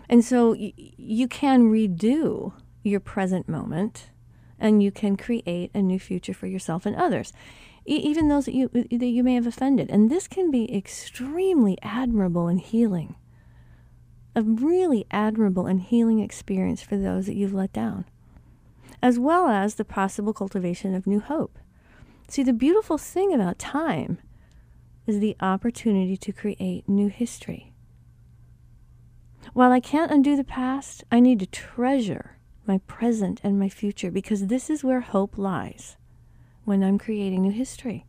And 0.09 0.23
so 0.23 0.51
y- 0.51 0.73
you 0.75 1.27
can 1.27 1.71
redo 1.71 2.53
your 2.83 2.99
present 2.99 3.49
moment 3.49 4.11
and 4.59 4.81
you 4.81 4.91
can 4.91 5.17
create 5.17 5.71
a 5.73 5.81
new 5.81 5.99
future 5.99 6.33
for 6.33 6.47
yourself 6.47 6.85
and 6.85 6.95
others, 6.95 7.33
e- 7.85 7.95
even 7.97 8.27
those 8.27 8.45
that 8.45 8.53
you, 8.53 8.69
that 8.69 9.05
you 9.05 9.23
may 9.23 9.35
have 9.35 9.47
offended. 9.47 9.89
And 9.89 10.09
this 10.09 10.27
can 10.27 10.51
be 10.51 10.73
extremely 10.75 11.77
admirable 11.81 12.47
and 12.47 12.59
healing. 12.59 13.15
A 14.35 14.41
really 14.41 15.05
admirable 15.11 15.65
and 15.65 15.81
healing 15.81 16.19
experience 16.19 16.81
for 16.81 16.97
those 16.97 17.25
that 17.25 17.35
you've 17.35 17.53
let 17.53 17.71
down, 17.71 18.05
as 19.01 19.17
well 19.17 19.47
as 19.47 19.75
the 19.75 19.85
possible 19.85 20.33
cultivation 20.33 20.93
of 20.93 21.07
new 21.07 21.19
hope. 21.19 21.57
See, 22.27 22.43
the 22.43 22.53
beautiful 22.53 22.97
thing 22.97 23.33
about 23.33 23.59
time 23.59 24.17
is 25.07 25.19
the 25.19 25.37
opportunity 25.39 26.17
to 26.17 26.31
create 26.33 26.89
new 26.89 27.07
history. 27.07 27.71
While 29.53 29.71
I 29.71 29.79
can't 29.79 30.11
undo 30.11 30.35
the 30.35 30.43
past, 30.43 31.03
I 31.11 31.19
need 31.19 31.39
to 31.39 31.45
treasure 31.45 32.37
my 32.67 32.79
present 32.79 33.39
and 33.43 33.59
my 33.59 33.69
future 33.69 34.11
because 34.11 34.47
this 34.47 34.69
is 34.69 34.83
where 34.83 35.01
hope 35.01 35.37
lies 35.37 35.97
when 36.63 36.83
I'm 36.83 36.97
creating 36.97 37.43
new 37.43 37.51
history. 37.51 38.05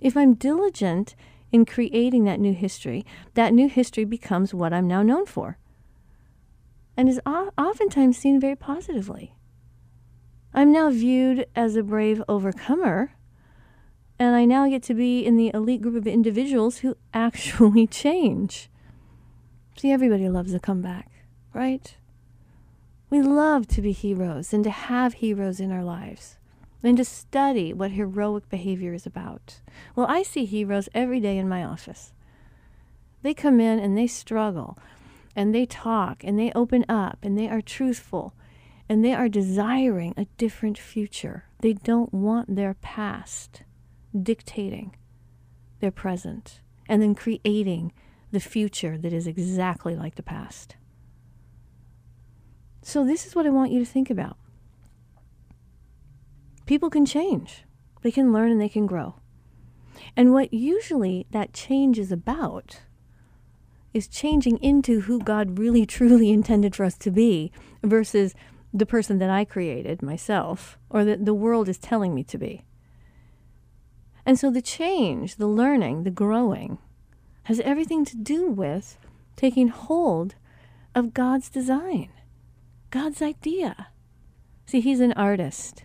If 0.00 0.16
I'm 0.16 0.34
diligent 0.34 1.14
in 1.50 1.64
creating 1.64 2.24
that 2.24 2.40
new 2.40 2.52
history, 2.52 3.04
that 3.34 3.54
new 3.54 3.68
history 3.68 4.04
becomes 4.04 4.54
what 4.54 4.72
I'm 4.72 4.86
now 4.86 5.02
known 5.02 5.26
for 5.26 5.58
and 6.96 7.08
is 7.08 7.20
oftentimes 7.26 8.18
seen 8.18 8.40
very 8.40 8.56
positively. 8.56 9.34
I'm 10.54 10.72
now 10.72 10.90
viewed 10.90 11.46
as 11.56 11.76
a 11.76 11.82
brave 11.82 12.22
overcomer, 12.28 13.12
and 14.18 14.36
I 14.36 14.44
now 14.44 14.68
get 14.68 14.82
to 14.84 14.94
be 14.94 15.24
in 15.24 15.36
the 15.36 15.50
elite 15.54 15.80
group 15.80 15.96
of 15.96 16.06
individuals 16.06 16.78
who 16.78 16.96
actually 17.14 17.86
change. 17.86 18.68
See, 19.76 19.90
everybody 19.90 20.28
loves 20.28 20.54
a 20.54 20.60
comeback, 20.60 21.10
right? 21.52 21.96
We 23.10 23.20
love 23.20 23.66
to 23.68 23.82
be 23.82 23.92
heroes 23.92 24.52
and 24.52 24.64
to 24.64 24.70
have 24.70 25.14
heroes 25.14 25.60
in 25.60 25.72
our 25.72 25.84
lives 25.84 26.38
and 26.82 26.96
to 26.96 27.04
study 27.04 27.72
what 27.72 27.92
heroic 27.92 28.48
behavior 28.48 28.92
is 28.92 29.06
about. 29.06 29.60
Well, 29.94 30.06
I 30.08 30.22
see 30.22 30.44
heroes 30.44 30.88
every 30.94 31.20
day 31.20 31.38
in 31.38 31.48
my 31.48 31.64
office. 31.64 32.12
They 33.22 33.34
come 33.34 33.60
in 33.60 33.78
and 33.78 33.96
they 33.96 34.06
struggle 34.06 34.78
and 35.36 35.54
they 35.54 35.66
talk 35.66 36.24
and 36.24 36.38
they 36.38 36.52
open 36.54 36.84
up 36.88 37.18
and 37.22 37.38
they 37.38 37.48
are 37.48 37.60
truthful 37.60 38.34
and 38.88 39.04
they 39.04 39.14
are 39.14 39.28
desiring 39.28 40.12
a 40.16 40.26
different 40.36 40.76
future. 40.76 41.44
They 41.60 41.72
don't 41.72 42.12
want 42.12 42.56
their 42.56 42.74
past 42.74 43.62
dictating 44.20 44.96
their 45.80 45.90
present 45.90 46.60
and 46.88 47.00
then 47.00 47.14
creating 47.14 47.92
the 48.32 48.40
future 48.40 48.98
that 48.98 49.12
is 49.12 49.26
exactly 49.26 49.94
like 49.94 50.16
the 50.16 50.22
past. 50.22 50.74
So, 52.82 53.04
this 53.04 53.26
is 53.26 53.36
what 53.36 53.46
I 53.46 53.50
want 53.50 53.70
you 53.70 53.78
to 53.78 53.90
think 53.90 54.10
about. 54.10 54.36
People 56.66 56.90
can 56.90 57.06
change, 57.06 57.64
they 58.02 58.10
can 58.10 58.32
learn 58.32 58.50
and 58.50 58.60
they 58.60 58.68
can 58.68 58.86
grow. 58.86 59.16
And 60.16 60.32
what 60.32 60.52
usually 60.52 61.26
that 61.30 61.52
change 61.52 61.98
is 61.98 62.10
about 62.10 62.80
is 63.92 64.08
changing 64.08 64.56
into 64.58 65.02
who 65.02 65.20
God 65.20 65.58
really 65.58 65.86
truly 65.98 66.30
intended 66.30 66.74
for 66.74 66.84
us 66.84 66.96
to 66.98 67.10
be 67.10 67.52
versus 67.82 68.34
the 68.74 68.86
person 68.86 69.18
that 69.18 69.28
I 69.30 69.44
created 69.44 70.02
myself 70.02 70.78
or 70.88 71.04
that 71.04 71.26
the 71.26 71.34
world 71.34 71.68
is 71.68 71.76
telling 71.76 72.14
me 72.14 72.24
to 72.24 72.38
be. 72.38 72.64
And 74.24 74.38
so 74.38 74.50
the 74.50 74.62
change, 74.62 75.36
the 75.36 75.46
learning, 75.46 76.04
the 76.04 76.10
growing 76.10 76.78
has 77.44 77.60
everything 77.60 78.04
to 78.04 78.16
do 78.16 78.48
with 78.48 78.98
taking 79.36 79.68
hold 79.68 80.34
of 80.94 81.14
God's 81.14 81.48
design, 81.48 82.10
God's 82.90 83.22
idea. 83.22 83.88
See, 84.66 84.80
He's 84.80 85.00
an 85.00 85.12
artist. 85.14 85.84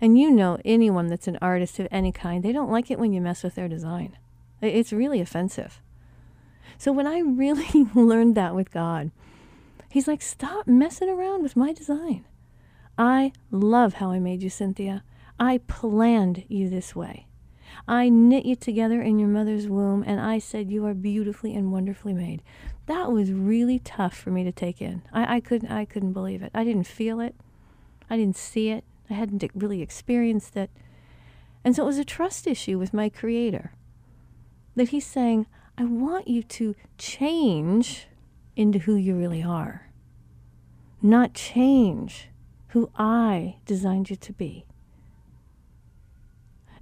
And 0.00 0.18
you 0.18 0.30
know 0.30 0.58
anyone 0.64 1.08
that's 1.08 1.28
an 1.28 1.38
artist 1.42 1.78
of 1.78 1.86
any 1.90 2.10
kind, 2.10 2.42
they 2.42 2.52
don't 2.52 2.70
like 2.70 2.90
it 2.90 2.98
when 2.98 3.12
you 3.12 3.20
mess 3.20 3.42
with 3.42 3.54
their 3.54 3.68
design. 3.68 4.16
It's 4.62 4.92
really 4.92 5.20
offensive. 5.20 5.80
So 6.78 6.92
when 6.92 7.06
I 7.06 7.18
really 7.24 7.86
learned 7.94 8.34
that 8.36 8.54
with 8.54 8.70
God, 8.70 9.10
He's 9.90 10.06
like, 10.06 10.22
stop 10.22 10.68
messing 10.68 11.08
around 11.08 11.42
with 11.42 11.56
my 11.56 11.72
design. 11.72 12.24
I 12.96 13.32
love 13.50 13.94
how 13.94 14.12
I 14.12 14.20
made 14.20 14.42
you, 14.42 14.48
Cinthia. 14.50 15.02
I 15.38 15.58
planned 15.66 16.44
you 16.48 16.68
this 16.68 16.94
way. 16.94 17.26
I 17.88 18.08
knit 18.08 18.44
you 18.44 18.56
together 18.56 19.00
in 19.02 19.18
your 19.18 19.28
mother's 19.28 19.68
womb, 19.68 20.04
and 20.06 20.20
I 20.20 20.38
said 20.38 20.70
you 20.70 20.86
are 20.86 20.94
beautifully 20.94 21.54
and 21.54 21.72
wonderfully 21.72 22.12
made. 22.12 22.42
That 22.86 23.12
was 23.12 23.32
really 23.32 23.78
tough 23.78 24.16
for 24.16 24.30
me 24.30 24.44
to 24.44 24.52
take 24.52 24.82
in. 24.82 25.02
I, 25.12 25.36
I 25.36 25.40
couldn't 25.40 25.70
I 25.70 25.84
couldn't 25.84 26.12
believe 26.12 26.42
it. 26.42 26.50
I 26.54 26.64
didn't 26.64 26.86
feel 26.86 27.20
it. 27.20 27.34
I 28.08 28.16
didn't 28.16 28.36
see 28.36 28.70
it. 28.70 28.84
I 29.08 29.14
hadn't 29.14 29.44
really 29.54 29.82
experienced 29.82 30.56
it. 30.56 30.70
And 31.64 31.76
so 31.76 31.82
it 31.82 31.86
was 31.86 31.98
a 31.98 32.04
trust 32.04 32.46
issue 32.46 32.78
with 32.78 32.94
my 32.94 33.08
creator. 33.08 33.72
That 34.76 34.88
he's 34.88 35.06
saying, 35.06 35.46
I 35.76 35.84
want 35.84 36.28
you 36.28 36.42
to 36.42 36.74
change 36.98 38.06
into 38.56 38.80
who 38.80 38.94
you 38.96 39.14
really 39.14 39.42
are, 39.42 39.90
not 41.02 41.34
change 41.34 42.28
who 42.68 42.90
I 42.96 43.56
designed 43.66 44.10
you 44.10 44.16
to 44.16 44.32
be. 44.32 44.64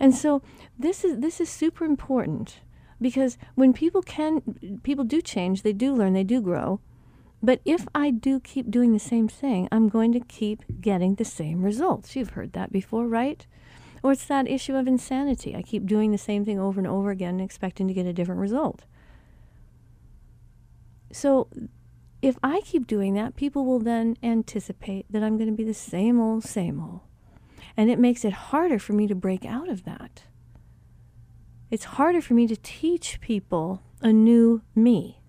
And 0.01 0.15
so 0.15 0.43
this 0.79 1.05
is 1.05 1.19
this 1.19 1.41
is 1.41 1.49
super 1.49 1.85
important 1.85 2.61
because 3.01 3.39
when 3.55 3.73
people 3.73 4.03
can 4.03 4.81
people 4.83 5.05
do 5.05 5.21
change, 5.21 5.63
they 5.63 5.73
do 5.73 5.95
learn, 5.95 6.13
they 6.13 6.25
do 6.25 6.41
grow. 6.41 6.81
But 7.43 7.61
if 7.65 7.87
I 7.95 8.11
do 8.11 8.41
keep 8.41 8.71
doing 8.71 8.93
the 8.93 8.99
same 8.99 9.29
thing, 9.29 9.69
I'm 9.71 9.89
going 9.89 10.13
to 10.13 10.21
keep 10.21 10.65
getting 10.81 11.15
the 11.15 11.25
same 11.25 11.63
results. 11.63 12.17
You've 12.17 12.31
heard 12.31 12.53
that 12.55 12.73
before, 12.73 13.07
right? 13.07 13.47
Or 14.03 14.13
it's 14.13 14.27
that 14.27 14.49
issue 14.49 14.75
of 14.75 14.89
insanity. 14.89 15.55
I 15.55 15.63
keep 15.63 15.87
doing 15.87 16.11
the 16.11 16.19
same 16.19 16.45
thing 16.45 16.59
over 16.59 16.81
and 16.81 16.87
over 16.87 17.11
again, 17.11 17.41
expecting 17.41 17.87
to 17.89 17.95
get 17.95 18.07
a 18.07 18.13
different 18.13 18.41
result. 18.41 18.85
So 21.13 21.49
if 22.21 22.37
I 22.43 22.61
keep 22.65 22.87
doing 22.87 23.15
that, 23.15 23.37
people 23.37 23.65
will 23.65 23.79
then 23.81 24.17
anticipate 24.23 25.07
that 25.11 25.23
I'm 25.23 25.37
going 25.37 25.51
to 25.51 25.57
be 25.57 25.65
the 25.65 25.75
same 25.75 26.21
old, 26.21 26.45
same 26.45 26.81
old. 26.81 27.01
And 27.79 27.88
it 27.91 27.99
makes 28.01 28.25
it 28.25 28.33
harder 28.33 28.81
for 28.81 28.93
me 28.93 29.07
to 29.07 29.14
break 29.14 29.47
out 29.47 29.69
of 29.69 29.85
that. 29.85 30.25
It's 31.71 31.85
harder 31.85 32.21
for 32.21 32.35
me 32.35 32.49
to 32.49 32.57
teach 32.57 33.21
people 33.21 33.83
a 34.01 34.12
new 34.12 34.62
me 34.75 35.21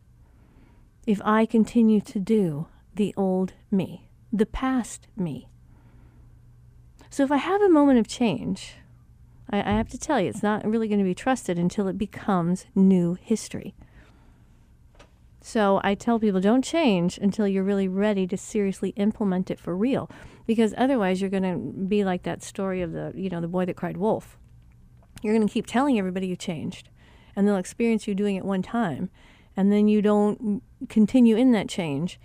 if 1.05 1.21
I 1.23 1.45
continue 1.45 2.01
to 2.01 2.19
do 2.19 2.65
the 2.95 3.13
old 3.15 3.53
me, 3.69 4.09
the 4.33 4.47
past 4.47 5.07
me. 5.15 5.47
So 7.11 7.23
if 7.23 7.31
I 7.31 7.37
have 7.37 7.61
a 7.61 7.69
moment 7.69 7.99
of 7.99 8.07
change, 8.07 8.75
I, 9.49 9.59
I 9.59 9.77
have 9.77 9.89
to 9.89 9.97
tell 9.99 10.19
you, 10.19 10.29
it's 10.29 10.43
not 10.43 10.65
really 10.65 10.87
going 10.87 10.99
to 10.99 11.05
be 11.05 11.15
trusted 11.15 11.59
until 11.59 11.87
it 11.87 11.99
becomes 11.99 12.65
new 12.73 13.13
history. 13.13 13.75
So 15.41 15.79
I 15.83 15.95
tell 15.95 16.19
people 16.19 16.41
don't 16.41 16.63
change 16.63 17.17
until 17.17 17.47
you're 17.47 17.63
really 17.63 17.87
ready 17.87 18.27
to 18.27 18.37
seriously 18.37 18.89
implement 18.97 19.49
it 19.49 19.59
for 19.59 19.75
real, 19.75 20.09
because 20.45 20.73
otherwise 20.77 21.21
you're 21.21 21.29
going 21.29 21.43
to 21.43 21.57
be 21.57 22.03
like 22.03 22.23
that 22.23 22.43
story 22.43 22.81
of 22.81 22.91
the 22.91 23.13
you 23.15 23.29
know 23.29 23.41
the 23.41 23.47
boy 23.47 23.65
that 23.65 23.75
cried 23.75 23.97
wolf. 23.97 24.37
You're 25.21 25.33
going 25.33 25.47
to 25.47 25.53
keep 25.53 25.65
telling 25.65 25.97
everybody 25.97 26.27
you 26.27 26.35
changed, 26.35 26.89
and 27.35 27.47
they'll 27.47 27.55
experience 27.55 28.07
you 28.07 28.15
doing 28.15 28.35
it 28.35 28.45
one 28.45 28.61
time, 28.61 29.09
and 29.55 29.71
then 29.71 29.87
you 29.87 30.01
don't 30.01 30.61
continue 30.89 31.35
in 31.35 31.51
that 31.51 31.69
change, 31.69 32.19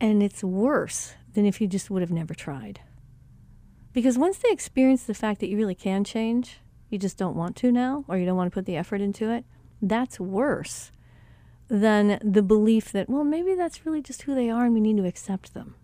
and 0.00 0.22
it's 0.22 0.44
worse 0.44 1.14
than 1.32 1.46
if 1.46 1.60
you 1.60 1.66
just 1.66 1.90
would 1.90 2.02
have 2.02 2.10
never 2.10 2.34
tried. 2.34 2.80
Because 3.92 4.18
once 4.18 4.38
they 4.38 4.50
experience 4.50 5.04
the 5.04 5.14
fact 5.14 5.40
that 5.40 5.48
you 5.48 5.56
really 5.56 5.74
can 5.74 6.04
change, 6.04 6.60
you 6.88 6.98
just 6.98 7.16
don't 7.16 7.36
want 7.36 7.56
to 7.56 7.72
now, 7.72 8.04
or 8.06 8.16
you 8.18 8.26
don't 8.26 8.36
want 8.36 8.50
to 8.50 8.54
put 8.54 8.66
the 8.66 8.76
effort 8.76 9.00
into 9.00 9.30
it, 9.30 9.44
that's 9.82 10.20
worse 10.20 10.92
than 11.70 12.18
the 12.22 12.42
belief 12.42 12.90
that, 12.90 13.08
well, 13.08 13.22
maybe 13.22 13.54
that's 13.54 13.86
really 13.86 14.02
just 14.02 14.22
who 14.22 14.34
they 14.34 14.50
are 14.50 14.64
and 14.64 14.74
we 14.74 14.80
need 14.80 14.96
to 14.96 15.06
accept 15.06 15.54
them. 15.54 15.76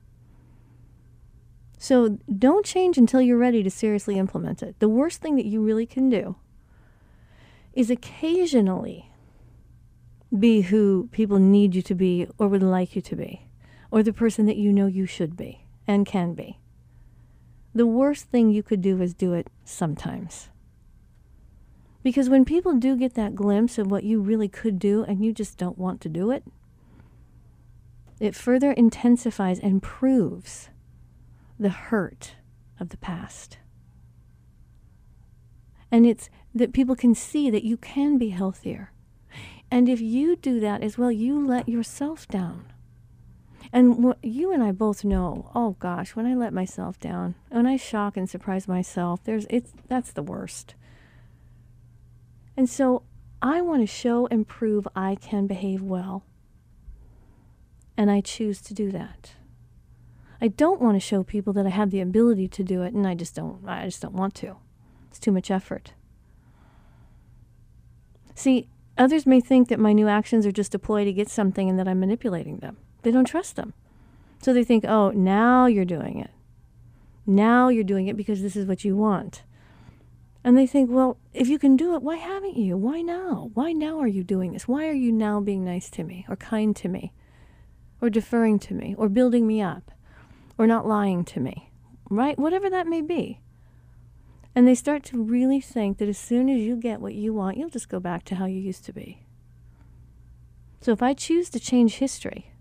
So 1.79 2.19
don't 2.39 2.67
change 2.67 2.99
until 2.99 3.23
you're 3.23 3.39
ready 3.39 3.63
to 3.63 3.71
seriously 3.71 4.19
implement 4.19 4.63
it. 4.63 4.81
The 4.81 4.89
worst 4.89 5.23
thing 5.23 5.37
that 5.37 5.47
you 5.47 5.63
really 5.63 5.87
can 5.87 6.11
do 6.11 6.35
is 7.73 7.89
occasionally 7.89 9.13
be 10.37 10.63
who 10.63 11.09
people 11.13 11.39
need 11.39 11.77
you 11.77 11.83
to 11.83 11.95
be 11.95 12.27
or 12.37 12.49
would 12.49 12.63
like 12.63 12.97
you 12.97 13.03
to 13.03 13.15
be, 13.15 13.47
or 13.93 14.03
the 14.03 14.13
person 14.13 14.47
that 14.47 14.57
you 14.57 14.73
know 14.73 14.87
you 14.87 15.07
should 15.07 15.37
be 15.37 15.67
and 15.87 16.05
can 16.05 16.35
be. 16.35 16.59
The 17.75 17.87
worst 17.87 18.25
thing 18.25 18.51
you 18.51 18.63
could 18.63 18.81
do 18.81 19.01
is 19.01 19.15
do 19.15 19.35
it 19.35 19.49
sometimes. 19.65 20.49
Because 22.07 22.31
when 22.31 22.45
people 22.45 22.75
do 22.75 22.97
get 22.97 23.15
that 23.15 23.35
glimpse 23.35 23.79
of 23.79 23.91
what 23.91 24.05
you 24.05 24.21
really 24.21 24.47
could 24.47 24.79
do 24.79 25.03
and 25.03 25.25
you 25.25 25.33
just 25.33 25.59
don't 25.59 25.77
want 25.77 26.01
to 26.03 26.09
do 26.09 26.31
it, 26.31 26.45
it 28.21 28.37
further 28.37 28.71
intensifies 28.71 29.59
and 29.59 29.83
proves 29.83 30.69
the 31.59 31.71
hurt 31.71 32.37
of 32.79 32.91
the 32.91 32.97
past. 32.97 33.59
And 35.91 36.07
it's 36.07 36.31
that 36.55 36.73
people 36.73 36.95
can 36.95 37.13
see 37.13 37.51
that 37.51 37.65
you 37.65 37.77
can 37.77 38.19
be 38.19 38.29
healthier. 38.29 38.93
And 39.69 39.89
if 39.89 40.01
you 40.01 40.37
do 40.37 40.61
that 40.61 40.85
as 40.85 40.97
well, 40.97 41.11
you 41.11 41.45
let 41.45 41.69
yourself 41.69 42.29
down. 42.29 42.73
And 43.73 44.15
you 44.23 44.53
and 44.53 44.63
I 44.63 44.71
both 44.71 45.05
know, 45.05 45.51
oh 45.57 45.75
gosh, 45.81 46.15
when 46.15 46.25
I 46.25 46.37
let 46.37 46.53
myself 46.53 47.01
down, 47.01 47.35
when 47.49 47.67
I 47.67 47.77
shock 47.77 48.17
and 48.17 48.31
surprise 48.31 48.69
myself, 48.69 49.25
there's 49.25 49.49
it's 49.51 49.73
that's 49.89 50.13
the 50.13 50.23
worst. 50.23 50.77
And 52.57 52.69
so 52.69 53.03
I 53.43 53.61
want 53.61 53.83
to 53.83 53.87
show 53.87 54.27
and 54.31 54.47
prove 54.47 54.89
I 54.97 55.17
can 55.17 55.47
behave 55.47 55.83
well. 55.83 56.25
And 57.97 58.11
I 58.11 58.21
choose 58.21 58.61
to 58.63 58.75
do 58.75 58.91
that. 58.93 59.33
I 60.41 60.49
don't 60.49 60.81
want 60.81 60.97
to 60.97 61.01
show 61.01 61.23
people 61.23 61.53
that 61.55 61.67
I 61.67 61.71
have 61.71 61.91
the 61.91 62.01
ability 62.01 62.49
to 62.49 62.63
do 62.63 62.83
it 62.83 62.93
and 62.93 63.07
I 63.07 63.15
just 63.15 63.35
don't 63.35 63.67
I 63.67 63.85
just 63.87 64.03
don't 64.03 64.15
want 64.15 64.35
to. 64.37 64.57
It's 65.09 65.19
too 65.19 65.33
much 65.33 65.51
effort. 65.51 65.93
See, 68.35 68.69
others 68.99 69.25
may 69.25 69.41
think 69.41 69.69
that 69.69 69.81
my 69.81 69.95
new 69.95 70.09
actions 70.09 70.45
are 70.45 70.53
just 70.53 70.75
a 70.75 70.79
ploy 70.79 71.05
to 71.05 71.13
get 71.13 71.31
something 71.31 71.71
and 71.71 71.79
that 71.79 71.89
I'm 71.89 72.01
manipulating 72.01 72.59
them. 72.59 72.77
They 73.03 73.11
don't 73.11 73.25
trust 73.25 73.57
them. 73.57 73.73
So 74.43 74.53
they 74.53 74.65
think, 74.65 74.85
oh, 74.87 75.11
now 75.11 75.67
you're 75.67 75.87
doing 75.87 76.19
it. 76.21 76.31
Now 77.27 77.69
you're 77.69 77.83
doing 77.83 78.07
it 78.09 78.17
because 78.17 78.43
this 78.43 78.57
is 78.57 78.67
what 78.67 78.85
you 78.85 78.95
want. 78.95 79.43
And 80.47 80.57
they 80.57 80.69
think, 80.69 80.89
well, 80.89 81.19
if 81.35 81.49
you 81.49 81.59
can 81.59 81.77
do 81.77 81.97
it, 81.97 82.03
why 82.03 82.17
haven't 82.17 82.57
you? 82.57 82.77
Why 82.77 83.03
now? 83.03 83.51
Why 83.55 83.73
now 83.73 83.99
are 83.99 84.07
you 84.07 84.23
doing 84.23 84.53
this? 84.53 84.69
Why 84.69 84.87
are 84.87 84.93
you 84.93 85.11
now 85.11 85.41
being 85.41 85.65
nice 85.65 85.91
to 85.91 86.05
me 86.05 86.25
or 86.29 86.37
kind 86.37 86.77
to 86.77 86.89
me 86.89 87.13
or 88.01 88.11
deferring 88.11 88.61
to 88.61 88.75
me 88.75 88.95
or 88.97 89.09
building 89.09 89.45
me 89.45 89.61
up 89.61 89.91
or 90.57 90.69
not 90.69 90.87
lying 90.87 91.25
to 91.25 91.41
me? 91.41 91.73
Right? 92.09 92.39
Whatever 92.39 92.71
that 92.71 92.87
may 92.87 93.03
be. 93.03 93.41
And 94.55 94.69
they 94.69 94.77
start 94.77 95.03
to 95.07 95.21
really 95.21 95.61
think 95.61 95.99
that 95.99 96.09
as 96.09 96.17
soon 96.17 96.49
as 96.49 96.61
you 96.61 96.77
get 96.77 97.01
what 97.01 97.15
you 97.15 97.35
want, 97.35 97.57
you'll 97.57 97.69
just 97.69 97.89
go 97.89 97.99
back 97.99 98.25
to 98.27 98.37
how 98.37 98.45
you 98.45 98.61
used 98.61 98.85
to 98.85 98.93
be. 98.93 99.27
So 100.81 100.93
if 100.93 101.03
I 101.03 101.13
choose 101.13 101.51
to 101.51 101.59
change 101.59 101.97
history, 101.97 102.53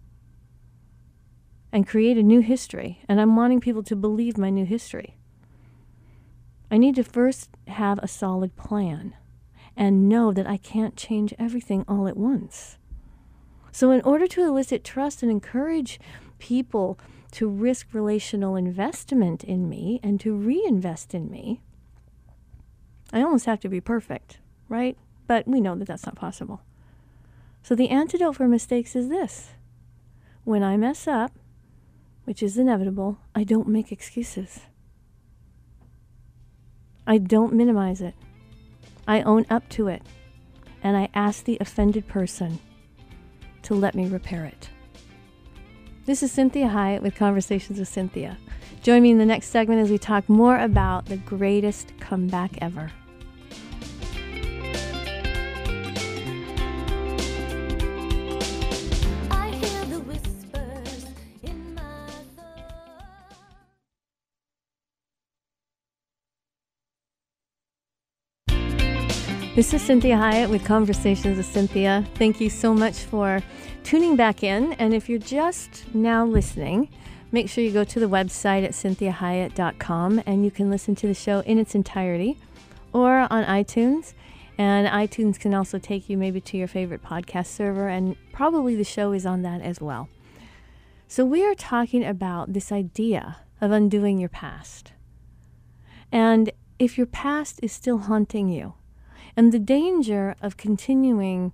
and 1.75 1.85
create 1.85 2.17
a 2.17 2.23
new 2.23 2.39
history. 2.39 3.01
And 3.09 3.19
I'm 3.19 3.35
wanting 3.35 3.59
people 3.59 3.83
to 3.83 3.97
believe 3.97 4.37
my 4.37 4.49
new 4.49 4.63
history. 4.65 5.17
I 6.71 6.77
need 6.77 6.95
to 6.95 7.03
first 7.03 7.49
have 7.67 7.99
a 7.99 8.07
solid 8.07 8.55
plan 8.55 9.15
and 9.77 10.09
know 10.09 10.31
that 10.31 10.47
I 10.47 10.57
can't 10.57 10.95
change 10.95 11.33
everything 11.37 11.85
all 11.87 12.07
at 12.07 12.17
once. 12.17 12.77
So, 13.71 13.91
in 13.91 14.01
order 14.01 14.25
to 14.27 14.43
elicit 14.43 14.83
trust 14.83 15.21
and 15.21 15.29
encourage 15.29 15.99
people 16.39 16.97
to 17.31 17.49
risk 17.49 17.87
relational 17.91 18.55
investment 18.55 19.43
in 19.43 19.67
me 19.67 19.99
and 20.01 20.19
to 20.21 20.33
reinvest 20.33 21.13
in 21.13 21.29
me, 21.29 21.61
I 23.11 23.21
almost 23.21 23.45
have 23.45 23.59
to 23.61 23.69
be 23.69 23.81
perfect, 23.81 24.39
right? 24.69 24.97
But 25.27 25.47
we 25.47 25.59
know 25.59 25.75
that 25.75 25.87
that's 25.87 26.05
not 26.05 26.15
possible. 26.15 26.61
So, 27.63 27.75
the 27.75 27.89
antidote 27.89 28.37
for 28.37 28.47
mistakes 28.47 28.95
is 28.95 29.09
this 29.09 29.49
when 30.45 30.63
I 30.63 30.77
mess 30.77 31.07
up, 31.07 31.33
which 32.23 32.41
is 32.41 32.57
inevitable, 32.57 33.17
I 33.33 33.43
don't 33.43 33.67
make 33.67 33.91
excuses. 33.91 34.61
I 37.07 37.17
don't 37.17 37.53
minimize 37.53 38.01
it. 38.01 38.15
I 39.07 39.21
own 39.21 39.45
up 39.49 39.67
to 39.69 39.87
it. 39.87 40.01
And 40.83 40.95
I 40.95 41.09
ask 41.13 41.43
the 41.43 41.57
offended 41.59 42.07
person 42.07 42.59
to 43.63 43.73
let 43.73 43.95
me 43.95 44.07
repair 44.07 44.45
it. 44.45 44.69
This 46.05 46.21
is 46.21 46.35
Cinthia 46.35 46.71
Hiett 46.71 47.01
with 47.01 47.15
Conversations 47.15 47.79
with 47.79 47.89
Cinthia. 47.89 48.37
Join 48.83 49.01
me 49.01 49.09
in 49.09 49.17
the 49.17 49.25
next 49.25 49.47
segment 49.47 49.81
as 49.81 49.89
we 49.89 49.97
talk 49.97 50.29
more 50.29 50.59
about 50.59 51.07
the 51.07 51.17
greatest 51.17 51.91
comeback 51.99 52.51
ever. 52.61 52.91
This 69.55 69.73
is 69.73 69.83
Cinthia 69.83 70.19
Hiett 70.19 70.49
with 70.49 70.65
Conversations 70.65 71.37
with 71.37 71.47
Cinthia. 71.47 72.05
Thank 72.15 72.41
you 72.41 72.49
so 72.49 72.73
much 72.73 72.97
for 73.03 73.41
tuning 73.85 74.17
back 74.17 74.43
in. 74.43 74.73
And 74.73 74.93
if 74.93 75.07
you're 75.07 75.17
just 75.17 75.85
now 75.95 76.25
listening, 76.25 76.89
make 77.31 77.47
sure 77.47 77.63
you 77.63 77.71
go 77.71 77.85
to 77.85 77.99
the 78.01 78.09
website 78.09 78.65
at 78.65 78.71
cinthiahiett.com 78.71 80.23
and 80.25 80.43
you 80.43 80.51
can 80.51 80.69
listen 80.69 80.93
to 80.95 81.07
the 81.07 81.13
show 81.13 81.39
in 81.39 81.57
its 81.57 81.73
entirety 81.73 82.37
or 82.91 83.19
on 83.31 83.45
iTunes. 83.45 84.13
And 84.57 84.89
iTunes 84.89 85.39
can 85.39 85.53
also 85.53 85.79
take 85.79 86.09
you 86.09 86.17
maybe 86.17 86.41
to 86.41 86.57
your 86.57 86.67
favorite 86.67 87.01
podcast 87.01 87.47
server, 87.47 87.87
and 87.87 88.17
probably 88.33 88.75
the 88.75 88.83
show 88.83 89.13
is 89.13 89.25
on 89.25 89.41
that 89.43 89.61
as 89.61 89.79
well. 89.79 90.09
So, 91.07 91.23
we 91.23 91.45
are 91.45 91.55
talking 91.55 92.03
about 92.03 92.51
this 92.51 92.73
idea 92.73 93.37
of 93.61 93.71
undoing 93.71 94.19
your 94.19 94.27
past. 94.27 94.91
And 96.11 96.51
if 96.77 96.97
your 96.97 97.07
past 97.07 97.61
is 97.63 97.71
still 97.71 97.99
haunting 97.99 98.49
you, 98.49 98.73
and 99.35 99.51
the 99.51 99.59
danger 99.59 100.35
of 100.41 100.57
continuing 100.57 101.51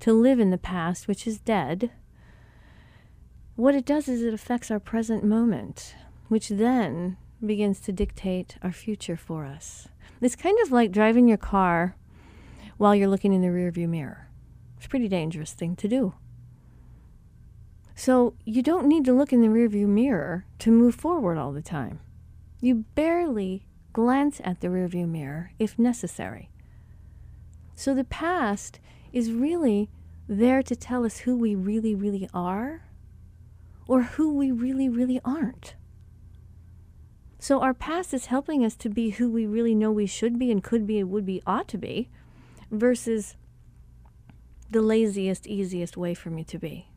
to 0.00 0.12
live 0.12 0.40
in 0.40 0.50
the 0.50 0.58
past, 0.58 1.08
which 1.08 1.26
is 1.26 1.38
dead, 1.38 1.90
what 3.56 3.74
it 3.74 3.84
does 3.84 4.08
is 4.08 4.22
it 4.22 4.32
affects 4.32 4.70
our 4.70 4.78
present 4.78 5.24
moment, 5.24 5.94
which 6.28 6.48
then 6.48 7.16
begins 7.44 7.80
to 7.80 7.92
dictate 7.92 8.56
our 8.62 8.72
future 8.72 9.16
for 9.16 9.44
us. 9.44 9.88
It's 10.20 10.36
kind 10.36 10.58
of 10.62 10.72
like 10.72 10.92
driving 10.92 11.28
your 11.28 11.38
car 11.38 11.96
while 12.76 12.94
you're 12.94 13.08
looking 13.08 13.32
in 13.32 13.42
the 13.42 13.48
rearview 13.48 13.88
mirror. 13.88 14.28
It's 14.76 14.86
a 14.86 14.88
pretty 14.88 15.08
dangerous 15.08 15.52
thing 15.52 15.74
to 15.76 15.88
do. 15.88 16.14
So 17.94 18.34
you 18.44 18.62
don't 18.62 18.86
need 18.86 19.04
to 19.06 19.12
look 19.12 19.32
in 19.32 19.40
the 19.40 19.48
rearview 19.48 19.88
mirror 19.88 20.46
to 20.60 20.70
move 20.70 20.94
forward 20.94 21.36
all 21.36 21.52
the 21.52 21.62
time. 21.62 21.98
You 22.60 22.84
barely 22.94 23.66
glance 23.92 24.40
at 24.44 24.60
the 24.60 24.68
rearview 24.68 25.08
mirror 25.08 25.50
if 25.58 25.78
necessary. 25.78 26.48
So 27.78 27.94
the 27.94 28.02
past 28.02 28.80
is 29.12 29.30
really 29.30 29.88
there 30.26 30.64
to 30.64 30.74
tell 30.74 31.04
us 31.04 31.18
who 31.18 31.36
we 31.36 31.54
really, 31.54 31.94
really 31.94 32.28
are 32.34 32.82
or 33.86 34.02
who 34.02 34.34
we 34.34 34.50
really, 34.50 34.88
really 34.88 35.20
aren't. 35.24 35.76
So 37.38 37.60
our 37.60 37.72
past 37.72 38.12
is 38.12 38.26
helping 38.26 38.64
us 38.64 38.74
to 38.78 38.88
be 38.88 39.10
who 39.10 39.30
we 39.30 39.46
really 39.46 39.76
know 39.76 39.92
we 39.92 40.06
should 40.06 40.40
be 40.40 40.50
and 40.50 40.60
could 40.60 40.88
be 40.88 40.98
and 40.98 41.08
would 41.10 41.24
be, 41.24 41.40
ought 41.46 41.68
to 41.68 41.78
be, 41.78 42.10
versus 42.68 43.36
the 44.68 44.82
laziest, 44.82 45.46
easiest 45.46 45.96
way 45.96 46.14
for 46.14 46.30
me 46.30 46.42
to 46.42 46.58
be. 46.58 46.88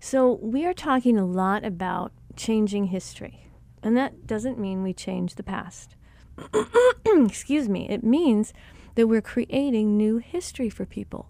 So 0.00 0.32
we 0.32 0.66
are 0.66 0.74
talking 0.74 1.16
a 1.16 1.24
lot 1.24 1.64
about 1.64 2.10
changing 2.34 2.86
history. 2.86 3.46
And 3.84 3.96
that 3.96 4.26
doesn't 4.26 4.58
mean 4.58 4.82
we 4.82 4.92
change 4.92 5.36
the 5.36 5.44
past. 5.44 5.94
Excuse 7.06 7.68
me. 7.68 7.88
It 7.88 8.02
means 8.02 8.52
that 8.94 9.06
we're 9.06 9.22
creating 9.22 9.96
new 9.96 10.18
history 10.18 10.68
for 10.68 10.84
people. 10.84 11.28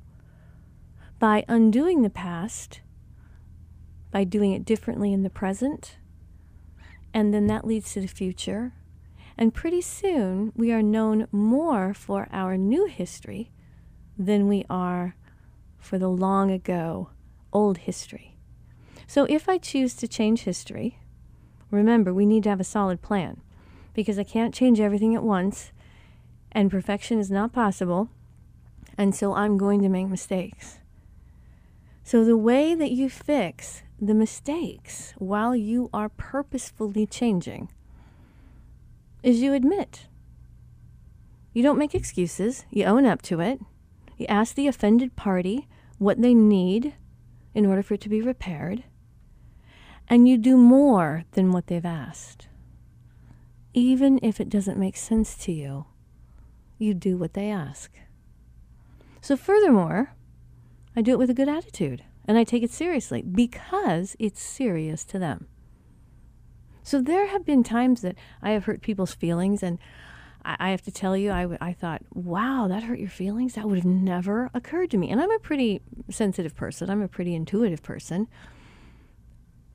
By 1.18 1.44
undoing 1.48 2.02
the 2.02 2.10
past, 2.10 2.80
by 4.10 4.24
doing 4.24 4.52
it 4.52 4.64
differently 4.64 5.12
in 5.12 5.22
the 5.22 5.30
present, 5.30 5.96
and 7.14 7.32
then 7.32 7.46
that 7.46 7.66
leads 7.66 7.92
to 7.92 8.00
the 8.00 8.08
future. 8.08 8.72
And 9.38 9.54
pretty 9.54 9.80
soon, 9.80 10.52
we 10.54 10.72
are 10.72 10.82
known 10.82 11.26
more 11.32 11.94
for 11.94 12.28
our 12.32 12.56
new 12.56 12.86
history 12.86 13.50
than 14.18 14.48
we 14.48 14.64
are 14.68 15.16
for 15.78 15.98
the 15.98 16.08
long 16.08 16.50
ago 16.50 17.10
old 17.52 17.78
history. 17.78 18.36
So 19.06 19.26
if 19.28 19.48
I 19.48 19.58
choose 19.58 19.94
to 19.94 20.08
change 20.08 20.42
history, 20.42 20.98
remember 21.70 22.12
we 22.12 22.26
need 22.26 22.44
to 22.44 22.50
have 22.50 22.60
a 22.60 22.64
solid 22.64 23.02
plan 23.02 23.40
because 23.94 24.18
I 24.18 24.24
can't 24.24 24.54
change 24.54 24.80
everything 24.80 25.14
at 25.14 25.22
once 25.22 25.72
and 26.52 26.70
perfection 26.70 27.18
is 27.18 27.30
not 27.30 27.52
possible. 27.52 28.08
And 28.96 29.14
so 29.14 29.34
I'm 29.34 29.58
going 29.58 29.82
to 29.82 29.88
make 29.88 30.08
mistakes. 30.08 30.78
So 32.04 32.24
the 32.24 32.36
way 32.36 32.74
that 32.74 32.90
you 32.90 33.08
fix 33.08 33.82
the 34.00 34.14
mistakes 34.14 35.14
while 35.18 35.54
you 35.54 35.88
are 35.94 36.08
purposefully 36.08 37.06
changing 37.06 37.70
is 39.22 39.40
you 39.40 39.52
admit. 39.52 40.08
You 41.52 41.62
don't 41.62 41.78
make 41.78 41.94
excuses, 41.94 42.64
you 42.70 42.84
own 42.84 43.06
up 43.06 43.22
to 43.22 43.40
it. 43.40 43.60
You 44.16 44.26
ask 44.26 44.54
the 44.54 44.66
offended 44.66 45.16
party 45.16 45.68
what 45.98 46.20
they 46.20 46.34
need 46.34 46.94
in 47.54 47.66
order 47.66 47.82
for 47.82 47.94
it 47.94 48.00
to 48.02 48.08
be 48.08 48.20
repaired. 48.20 48.84
And 50.08 50.28
you 50.28 50.36
do 50.36 50.56
more 50.56 51.24
than 51.32 51.52
what 51.52 51.68
they've 51.68 51.84
asked. 51.84 52.48
Even 53.74 54.18
if 54.22 54.40
it 54.40 54.48
doesn't 54.48 54.78
make 54.78 54.96
sense 54.96 55.36
to 55.44 55.52
you, 55.52 55.86
you 56.82 56.94
do 56.94 57.16
what 57.16 57.34
they 57.34 57.50
ask. 57.50 57.92
So, 59.20 59.36
furthermore, 59.36 60.14
I 60.96 61.02
do 61.02 61.12
it 61.12 61.18
with 61.18 61.30
a 61.30 61.34
good 61.34 61.48
attitude 61.48 62.02
and 62.26 62.36
I 62.36 62.44
take 62.44 62.62
it 62.62 62.70
seriously 62.70 63.22
because 63.22 64.16
it's 64.18 64.42
serious 64.42 65.04
to 65.06 65.18
them. 65.18 65.46
So, 66.82 67.00
there 67.00 67.28
have 67.28 67.44
been 67.44 67.62
times 67.62 68.02
that 68.02 68.16
I 68.42 68.50
have 68.50 68.64
hurt 68.64 68.82
people's 68.82 69.14
feelings, 69.14 69.62
and 69.62 69.78
I, 70.44 70.56
I 70.58 70.70
have 70.70 70.82
to 70.82 70.90
tell 70.90 71.16
you, 71.16 71.30
I, 71.30 71.72
thought, 71.72 72.02
wow, 72.12 72.66
that 72.68 72.82
hurt 72.82 72.98
your 72.98 73.08
feelings? 73.08 73.54
That 73.54 73.68
would 73.68 73.78
have 73.78 73.84
never 73.84 74.50
occurred 74.52 74.90
to 74.90 74.98
me. 74.98 75.10
And 75.10 75.20
I'm 75.20 75.30
a 75.30 75.38
pretty 75.38 75.80
sensitive 76.10 76.56
person, 76.56 76.90
I'm 76.90 77.02
a 77.02 77.08
pretty 77.08 77.34
intuitive 77.34 77.82
person. 77.82 78.28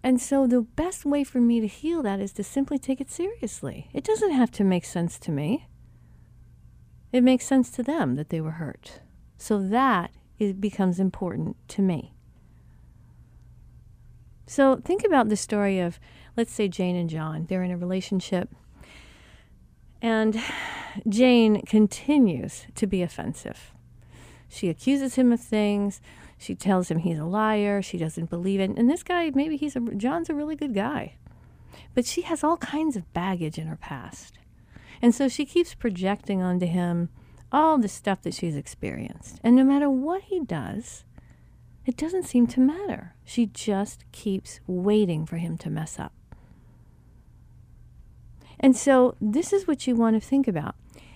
And 0.04 0.22
so 0.22 0.48
the 0.48 0.62
best 0.62 1.06
way 1.06 1.24
for 1.24 1.41
me 1.41 1.60
to 1.60 1.67
heal 1.67 2.02
that 2.04 2.20
is 2.20 2.32
to 2.34 2.43
simply 2.43 2.78
take 2.78 3.02
it 3.02 3.12
seriously. 3.12 3.89
It 3.93 4.04
doesn't 4.04 4.32
have 4.32 4.52
to 4.52 4.63
make 4.63 4.86
sense 4.86 5.17
to 5.20 5.32
me. 5.32 5.67
It 7.12 7.24
makes 7.24 7.46
sense 7.46 7.70
to 7.72 7.84
them 7.84 8.15
that 8.15 8.30
they 8.30 8.41
were 8.41 8.52
hurt. 8.52 9.02
So 9.38 9.60
that 9.60 10.12
it 10.39 10.60
becomes 10.60 11.00
important 11.00 11.56
to 11.70 11.82
me. 11.82 12.13
So 14.46 14.78
think 14.78 15.04
about 15.04 15.30
the 15.30 15.36
story 15.36 15.80
of, 15.80 16.00
let's 16.38 16.54
say, 16.54 16.67
Jane 16.67 16.96
and 16.96 17.10
John. 17.10 17.46
They're 17.48 17.63
in 17.63 17.72
a 17.72 17.78
relationship, 17.78 18.50
and 20.02 20.41
Jane 21.08 21.62
continues 21.65 22.65
to 22.76 22.88
be 22.88 23.02
offensive. 23.02 23.74
She 24.48 24.70
accuses 24.70 25.15
him 25.15 25.34
of 25.34 25.41
things. 25.41 26.00
She 26.38 26.56
tells 26.56 26.89
him 26.89 27.00
he's 27.00 27.20
a 27.20 27.26
liar. 27.26 27.82
She 27.82 27.98
doesn't 27.98 28.30
believe 28.30 28.62
it. 28.62 28.72
And 28.78 28.89
this 28.89 29.04
guy, 29.04 29.32
maybe 29.36 29.58
he's 29.58 29.76
a 29.76 29.82
John's 29.82 30.30
a 30.30 30.34
really 30.34 30.56
good 30.56 30.74
guy, 30.74 31.15
but 31.93 32.06
she 32.06 32.22
has 32.22 32.43
all 32.43 32.58
kinds 32.58 32.96
of 32.96 33.12
baggage 33.13 33.58
in 33.58 33.67
her 33.67 33.76
past, 33.76 34.38
and 35.02 35.14
so 35.14 35.28
she 35.28 35.46
keeps 35.46 35.74
projecting 35.74 36.42
onto 36.42 36.66
him 36.66 37.10
all 37.52 37.78
the 37.78 37.88
stuff 37.88 38.22
that 38.24 38.34
she's 38.34 38.56
experienced. 38.56 39.40
And 39.44 39.56
no 39.56 39.64
matter 39.64 39.90
what 39.90 40.24
he 40.24 40.40
does, 40.40 41.06
it 41.86 41.96
doesn't 41.96 42.24
seem 42.26 42.48
to 42.48 42.60
matter. 42.60 43.16
She 43.24 43.46
just 43.46 44.04
keeps 44.12 44.60
waiting 44.68 45.26
for 45.26 45.38
him 45.38 45.58
to 45.60 45.70
mess 45.70 46.00
up. 46.00 46.14
And 48.60 48.76
so, 48.76 49.16
this 49.22 49.54
is 49.54 49.68
what 49.68 49.88
you 49.88 49.96
want 49.96 50.22
to 50.22 50.28
think 50.28 50.48
about. 50.48 50.76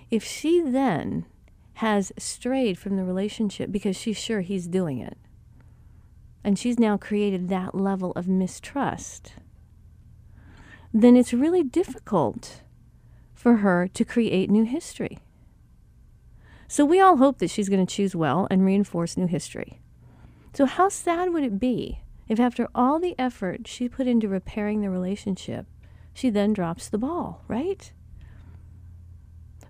If 0.10 0.24
she 0.24 0.62
then 0.62 1.26
has 1.76 2.12
strayed 2.18 2.78
from 2.78 2.96
the 2.96 3.04
relationship 3.04 3.72
because 3.72 3.98
she's 3.98 4.18
sure 4.18 4.42
he's 4.42 4.68
doing 4.68 5.00
it, 5.00 5.18
and 6.44 6.58
she's 6.58 6.80
now 6.80 6.98
created 6.98 7.50
that 7.50 7.76
level 7.76 8.12
of 8.12 8.28
mistrust, 8.28 9.34
then 10.94 11.16
it's 11.16 11.34
really 11.34 11.64
difficult 11.64 12.62
for 13.42 13.58
her 13.58 13.88
to 13.88 14.06
create 14.06 14.52
new 14.52 14.64
history. 14.64 15.18
So 16.68 16.86
we 16.86 17.02
all 17.02 17.18
hope 17.18 17.40
that 17.40 17.50
she's 17.50 17.70
going 17.70 17.84
to 17.86 17.96
choose 17.96 18.16
well 18.16 18.48
and 18.52 18.64
reinforce 18.64 19.18
new 19.18 19.26
history. 19.26 19.82
So, 20.54 20.66
how 20.66 20.90
sad 20.90 21.34
would 21.34 21.44
it 21.44 21.60
be 21.60 22.02
if, 22.28 22.40
after 22.40 22.68
all 22.76 23.00
the 23.00 23.16
effort 23.18 23.68
she 23.68 23.90
put 23.90 24.06
into 24.06 24.28
repairing 24.28 24.82
the 24.82 24.90
relationship, 24.90 25.66
she 26.14 26.30
then 26.30 26.54
drops 26.54 26.88
the 26.88 26.98
ball, 26.98 27.44
right? 27.48 27.92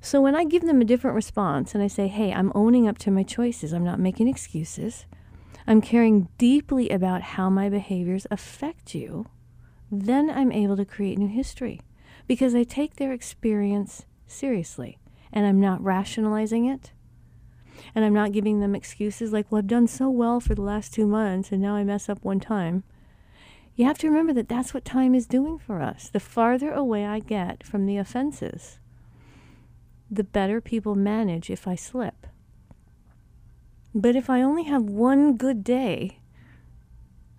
So, 0.02 0.22
when 0.22 0.36
I 0.36 0.44
give 0.44 0.64
them 0.64 0.82
a 0.82 0.86
different 0.86 1.16
response 1.16 1.74
and 1.74 1.84
I 1.84 1.88
say, 1.88 2.08
hey, 2.08 2.34
I'm 2.34 2.52
owning 2.54 2.88
up 2.88 2.98
to 3.00 3.12
my 3.12 3.24
choices, 3.24 3.74
I'm 3.74 3.86
not 3.86 4.00
making 4.00 4.28
excuses, 4.28 5.06
I'm 5.66 5.82
caring 5.82 6.28
deeply 6.38 6.90
about 6.90 7.22
how 7.22 7.50
my 7.50 7.70
behaviors 7.70 8.28
affect 8.30 8.96
you, 8.96 9.28
then 9.92 10.30
I'm 10.30 10.52
able 10.52 10.78
to 10.78 10.86
create 10.86 11.18
new 11.18 11.28
history 11.28 11.80
because 12.32 12.56
I 12.56 12.64
take 12.64 12.96
their 12.96 13.12
experience 13.12 14.06
seriously 14.26 14.98
and 15.34 15.46
I'm 15.46 15.60
not 15.60 15.84
rationalizing 15.84 16.64
it. 16.64 16.94
And 17.94 18.06
I'm 18.06 18.14
not 18.14 18.32
giving 18.32 18.62
them 18.62 18.74
excuses 18.74 19.34
like, 19.34 19.52
well, 19.52 19.60
I've 19.60 19.68
done 19.68 19.86
so 19.86 20.10
well 20.10 20.40
for 20.40 20.56
the 20.56 20.62
last 20.62 20.94
two 20.94 21.06
months 21.06 21.52
and 21.52 21.62
now 21.62 21.76
I 21.76 21.84
mess 21.84 22.08
up 22.08 22.24
one 22.24 22.40
time. 22.40 22.86
You 23.76 23.84
have 23.84 23.98
to 23.98 24.08
remember 24.08 24.32
that 24.32 24.48
that's 24.48 24.74
what 24.74 24.86
time 24.86 25.14
is 25.14 25.28
doing 25.28 25.60
for 25.60 25.82
us. 25.82 26.08
The 26.08 26.22
farther 26.22 26.72
away 26.72 27.06
I 27.06 27.20
get 27.20 27.68
from 27.68 27.86
the 27.86 27.98
offenses, 27.98 28.80
the 30.10 30.24
better 30.24 30.62
people 30.62 30.96
manage 30.96 31.50
if 31.50 31.68
I 31.68 31.76
slip. 31.76 32.28
But 33.94 34.16
if 34.16 34.30
I 34.30 34.42
only 34.42 34.64
have 34.64 34.84
one 34.84 35.36
good 35.36 35.66
day 35.66 36.20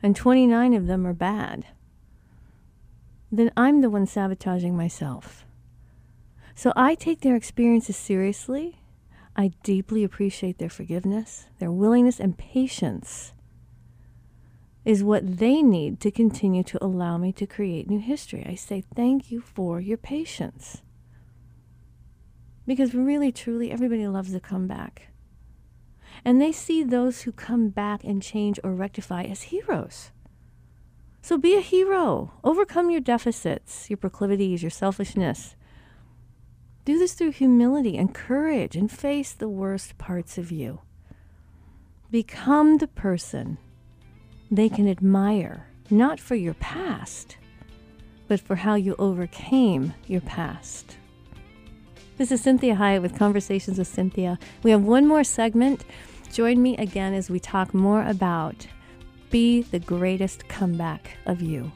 and 0.02 0.14
29 0.14 0.74
of 0.74 0.86
them 0.86 1.06
are 1.06 1.14
bad, 1.14 1.64
then 3.32 3.50
I'm 3.56 3.80
the 3.80 3.90
one 3.90 4.06
sabotaging 4.06 4.76
myself. 4.76 5.46
So 6.54 6.72
I 6.76 6.94
take 6.94 7.22
their 7.22 7.34
experiences 7.34 7.96
seriously. 7.96 8.78
I 9.34 9.52
deeply 9.62 10.04
appreciate 10.04 10.58
their 10.58 10.68
forgiveness, 10.68 11.46
their 11.58 11.72
willingness, 11.72 12.20
and 12.20 12.36
patience 12.36 13.32
is 14.84 15.02
what 15.02 15.38
they 15.38 15.62
need 15.62 15.98
to 16.00 16.10
continue 16.10 16.62
to 16.64 16.84
allow 16.84 17.16
me 17.16 17.32
to 17.32 17.46
create 17.46 17.88
new 17.88 18.00
history. 18.00 18.44
I 18.46 18.54
say 18.54 18.84
thank 18.94 19.30
you 19.30 19.40
for 19.40 19.80
your 19.80 19.96
patience. 19.96 20.82
Because 22.66 22.94
really, 22.94 23.32
truly, 23.32 23.70
everybody 23.70 24.06
loves 24.06 24.34
a 24.34 24.40
comeback. 24.40 25.08
And 26.24 26.40
they 26.40 26.52
see 26.52 26.82
those 26.82 27.22
who 27.22 27.32
come 27.32 27.70
back 27.70 28.04
and 28.04 28.22
change 28.22 28.60
or 28.62 28.74
rectify 28.74 29.22
as 29.22 29.44
heroes. 29.44 30.11
So 31.24 31.38
be 31.38 31.56
a 31.56 31.60
hero. 31.60 32.32
Overcome 32.42 32.90
your 32.90 33.00
deficits, 33.00 33.88
your 33.88 33.96
proclivities, 33.96 34.60
your 34.60 34.70
selfishness. 34.70 35.54
Do 36.84 36.98
this 36.98 37.14
through 37.14 37.30
humility 37.30 37.96
and 37.96 38.12
courage 38.12 38.74
and 38.74 38.90
face 38.90 39.32
the 39.32 39.48
worst 39.48 39.96
parts 39.98 40.36
of 40.36 40.50
you. 40.50 40.80
Become 42.10 42.78
the 42.78 42.88
person 42.88 43.58
they 44.50 44.68
can 44.68 44.88
admire, 44.88 45.68
not 45.90 46.18
for 46.18 46.34
your 46.34 46.54
past, 46.54 47.36
but 48.26 48.40
for 48.40 48.56
how 48.56 48.74
you 48.74 48.96
overcame 48.98 49.94
your 50.08 50.22
past. 50.22 50.96
This 52.18 52.32
is 52.32 52.44
Cinthia 52.44 52.76
Hiett 52.76 53.00
with 53.00 53.16
Conversations 53.16 53.78
with 53.78 53.94
Cinthia. 53.94 54.38
We 54.64 54.72
have 54.72 54.82
one 54.82 55.06
more 55.06 55.22
segment. 55.22 55.84
Join 56.32 56.60
me 56.60 56.76
again 56.78 57.14
as 57.14 57.30
we 57.30 57.38
talk 57.38 57.72
more 57.72 58.04
about 58.04 58.66
Be 59.32 59.62
the 59.62 59.78
Greatest 59.78 60.46
Comeback 60.48 61.16
of 61.24 61.40
You. 61.40 61.72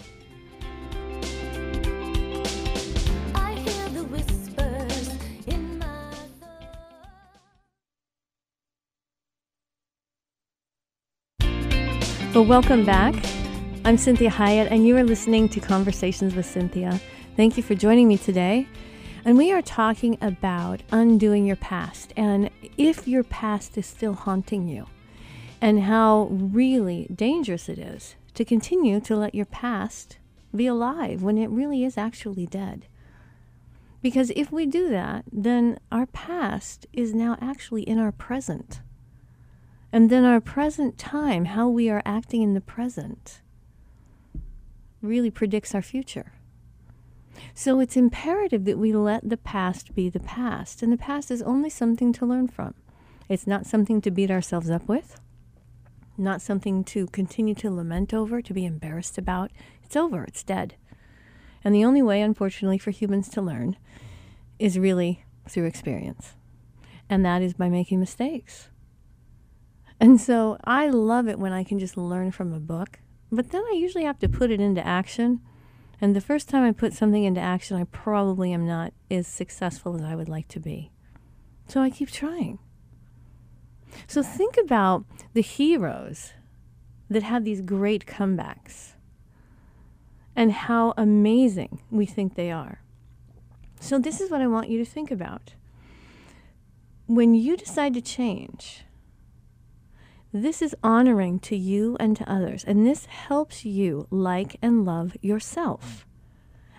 Well, 12.35 12.45
welcome 12.45 12.85
back. 12.85 13.15
I'm 13.87 13.97
Cinthia 13.97 14.29
Hiett, 14.29 14.71
and 14.71 14.87
you 14.87 14.95
are 14.99 15.03
listening 15.03 15.49
to 15.49 15.59
Conversations 15.59 16.35
with 16.35 16.45
Cinthia. 16.45 17.01
Thank 17.37 17.57
you 17.57 17.63
for 17.63 17.75
joining 17.75 18.07
me 18.07 18.19
today. 18.19 18.69
And 19.25 19.39
we 19.39 19.51
are 19.53 19.63
talking 19.63 20.19
about 20.21 20.83
undoing 20.93 21.47
your 21.47 21.57
past 21.57 22.13
and 22.19 22.51
if 22.77 23.09
your 23.09 23.25
past 23.25 23.79
is 23.79 23.87
still 23.87 24.13
haunting 24.13 24.69
you, 24.69 24.87
and 25.61 25.85
how 25.85 26.29
really 26.31 27.09
dangerous 27.15 27.69
it 27.69 27.79
is 27.79 28.17
to 28.35 28.45
continue 28.45 29.01
to 29.01 29.17
let 29.17 29.35
your 29.35 29.47
past 29.47 30.19
be 30.55 30.67
alive 30.67 31.23
when 31.23 31.39
it 31.39 31.51
really 31.51 31.85
is 31.85 31.99
actually 31.99 32.47
dead. 32.47 32.87
Because 34.03 34.31
if 34.37 34.53
we 34.53 34.67
do 34.67 34.89
that, 34.91 35.25
then 35.33 35.79
our 35.91 36.07
past 36.07 36.87
is 36.93 37.15
now 37.15 37.37
actually 37.41 37.83
in 37.83 37.99
our 37.99 38.13
present. 38.13 38.81
And 39.93 40.11
then 40.11 40.25
our 40.25 40.41
present 40.41 40.99
time, 40.99 41.47
how 41.47 41.69
we 41.69 41.89
are 41.89 42.03
acting 42.05 42.43
in 42.43 42.55
the 42.55 42.61
present, 42.61 43.41
really 45.01 45.31
predicts 45.31 45.75
our 45.75 45.83
future. 45.83 46.33
So 47.55 47.81
it's 47.81 47.97
imperative 47.97 48.65
that 48.65 48.79
we 48.79 48.93
let 48.93 49.29
the 49.29 49.37
past 49.37 49.95
be 49.95 50.09
the 50.09 50.21
past. 50.21 50.83
And 50.83 50.93
the 50.93 50.97
past 50.97 51.31
is 51.31 51.43
only 51.43 51.71
something 51.71 52.13
to 52.15 52.27
learn 52.27 52.49
from. 52.49 52.75
It's 53.29 53.47
not 53.47 53.67
something 53.67 54.01
to 54.03 54.11
beat 54.11 54.31
ourselves 54.31 54.71
up 54.71 54.87
with, 54.87 55.19
not 56.19 56.43
something 56.43 56.85
to 56.85 57.07
continue 57.09 57.55
to 57.57 57.71
lament 57.71 58.13
over, 58.15 58.41
to 58.43 58.55
be 58.55 58.65
embarrassed 58.65 59.19
about. 59.19 59.51
It's 59.83 59.97
over, 59.97 60.25
it's 60.25 60.43
dead. 60.43 60.77
And 61.65 61.75
the 61.75 61.85
only 61.85 62.03
way, 62.03 62.21
unfortunately, 62.21 62.79
for 62.79 62.91
humans 62.91 63.29
to 63.31 63.43
learn 63.43 63.77
is 64.59 64.79
really 64.79 65.25
through 65.49 65.67
experience. 65.67 66.35
And 67.09 67.25
that 67.25 67.43
is 67.43 67.55
by 67.55 67.69
making 67.69 68.01
mistakes. 68.01 68.69
And 69.99 70.21
so 70.21 70.59
I 70.65 70.89
love 70.89 71.29
it 71.29 71.39
when 71.39 71.53
I 71.53 71.65
can 71.65 71.79
just 71.79 71.97
learn 71.97 72.31
from 72.31 72.53
a 72.53 72.61
book, 72.61 72.99
but 73.33 73.51
then 73.51 73.63
I 73.71 73.75
usually 73.75 74.05
have 74.05 74.19
to 74.21 74.29
put 74.29 74.51
it 74.51 74.61
into 74.61 74.87
action. 74.87 75.41
And 76.01 76.15
the 76.15 76.21
first 76.21 76.49
time 76.49 76.65
I 76.65 76.73
put 76.73 76.93
something 76.93 77.25
into 77.25 77.41
action, 77.41 77.79
I 77.79 77.85
probably 77.85 78.53
am 78.53 78.67
not 78.67 78.93
as 79.11 79.27
successful 79.27 79.97
as 79.97 80.03
I 80.03 80.15
would 80.15 80.29
like 80.29 80.49
to 80.49 80.61
be. 80.61 80.91
So 81.69 81.81
I 81.81 81.91
keep 81.91 82.11
trying. 82.11 82.59
So 84.07 84.23
think 84.23 84.57
about 84.57 85.05
the 85.33 85.43
heroes 85.43 86.33
that 87.09 87.23
have 87.23 87.45
these 87.45 87.61
great 87.61 88.07
comebacks 88.07 88.93
and 90.35 90.53
how 90.53 90.93
amazing 90.97 91.81
we 91.91 92.07
think 92.07 92.35
they 92.35 92.51
are. 92.51 92.83
So, 93.81 93.99
this 93.99 94.21
is 94.21 94.31
what 94.31 94.41
I 94.41 94.47
want 94.47 94.69
you 94.69 94.79
to 94.79 94.91
think 94.91 95.11
about. 95.11 95.55
When 97.07 97.35
you 97.35 97.57
decide 97.57 97.95
to 97.95 98.01
change, 98.01 98.85
this 100.33 100.61
is 100.61 100.75
honoring 100.83 101.39
to 101.41 101.57
you 101.57 101.97
and 102.01 102.17
to 102.17 102.31
others, 102.31 102.65
and 102.65 102.87
this 102.87 103.07
helps 103.07 103.65
you 103.65 104.07
like 104.11 104.57
and 104.61 104.85
love 104.85 105.17
yourself 105.21 106.07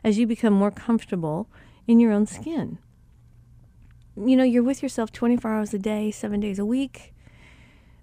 as 0.04 0.17
you 0.17 0.28
become 0.28 0.54
more 0.54 0.72
comfortable 0.72 1.50
in 1.88 2.00
your 2.00 2.12
own 2.12 2.26
skin. 2.26 2.80
You 4.20 4.36
know, 4.36 4.44
you're 4.44 4.64
with 4.64 4.82
yourself 4.82 5.12
24 5.12 5.52
hours 5.52 5.74
a 5.76 5.80
day, 5.80 6.10
seven 6.10 6.40
days 6.40 6.58
a 6.58 6.66
week. 6.66 7.14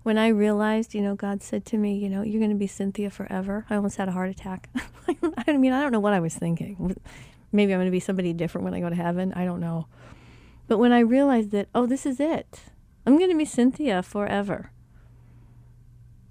when 0.04 0.18
I 0.18 0.28
realized, 0.28 0.94
you 0.94 1.00
know, 1.00 1.14
God 1.14 1.42
said 1.42 1.64
to 1.66 1.78
me, 1.78 1.96
you 1.96 2.10
know, 2.10 2.22
you're 2.22 2.38
going 2.38 2.50
to 2.50 2.56
be 2.56 2.68
Cinthia 2.68 3.10
forever, 3.10 3.64
I 3.70 3.76
almost 3.76 3.96
had 3.96 4.06
a 4.06 4.12
heart 4.12 4.28
attack. 4.28 4.68
I 5.48 5.56
mean, 5.56 5.72
I 5.72 5.80
don't 5.80 5.92
know 5.92 6.00
what 6.00 6.12
I 6.12 6.20
was 6.20 6.34
thinking. 6.34 6.94
Maybe 7.50 7.72
I'm 7.72 7.78
going 7.78 7.88
to 7.88 7.90
be 7.90 8.00
somebody 8.00 8.32
different 8.34 8.66
when 8.66 8.74
I 8.74 8.80
go 8.80 8.90
to 8.90 8.94
heaven. 8.94 9.32
I 9.32 9.44
don't 9.46 9.60
know. 9.60 9.86
But 10.68 10.78
when 10.78 10.92
I 10.92 11.00
realized 11.00 11.50
that, 11.52 11.68
oh, 11.74 11.86
this 11.86 12.04
is 12.04 12.20
it, 12.20 12.64
I'm 13.06 13.16
going 13.18 13.30
to 13.30 13.36
be 13.36 13.46
Cinthia 13.46 14.04
forever. 14.04 14.70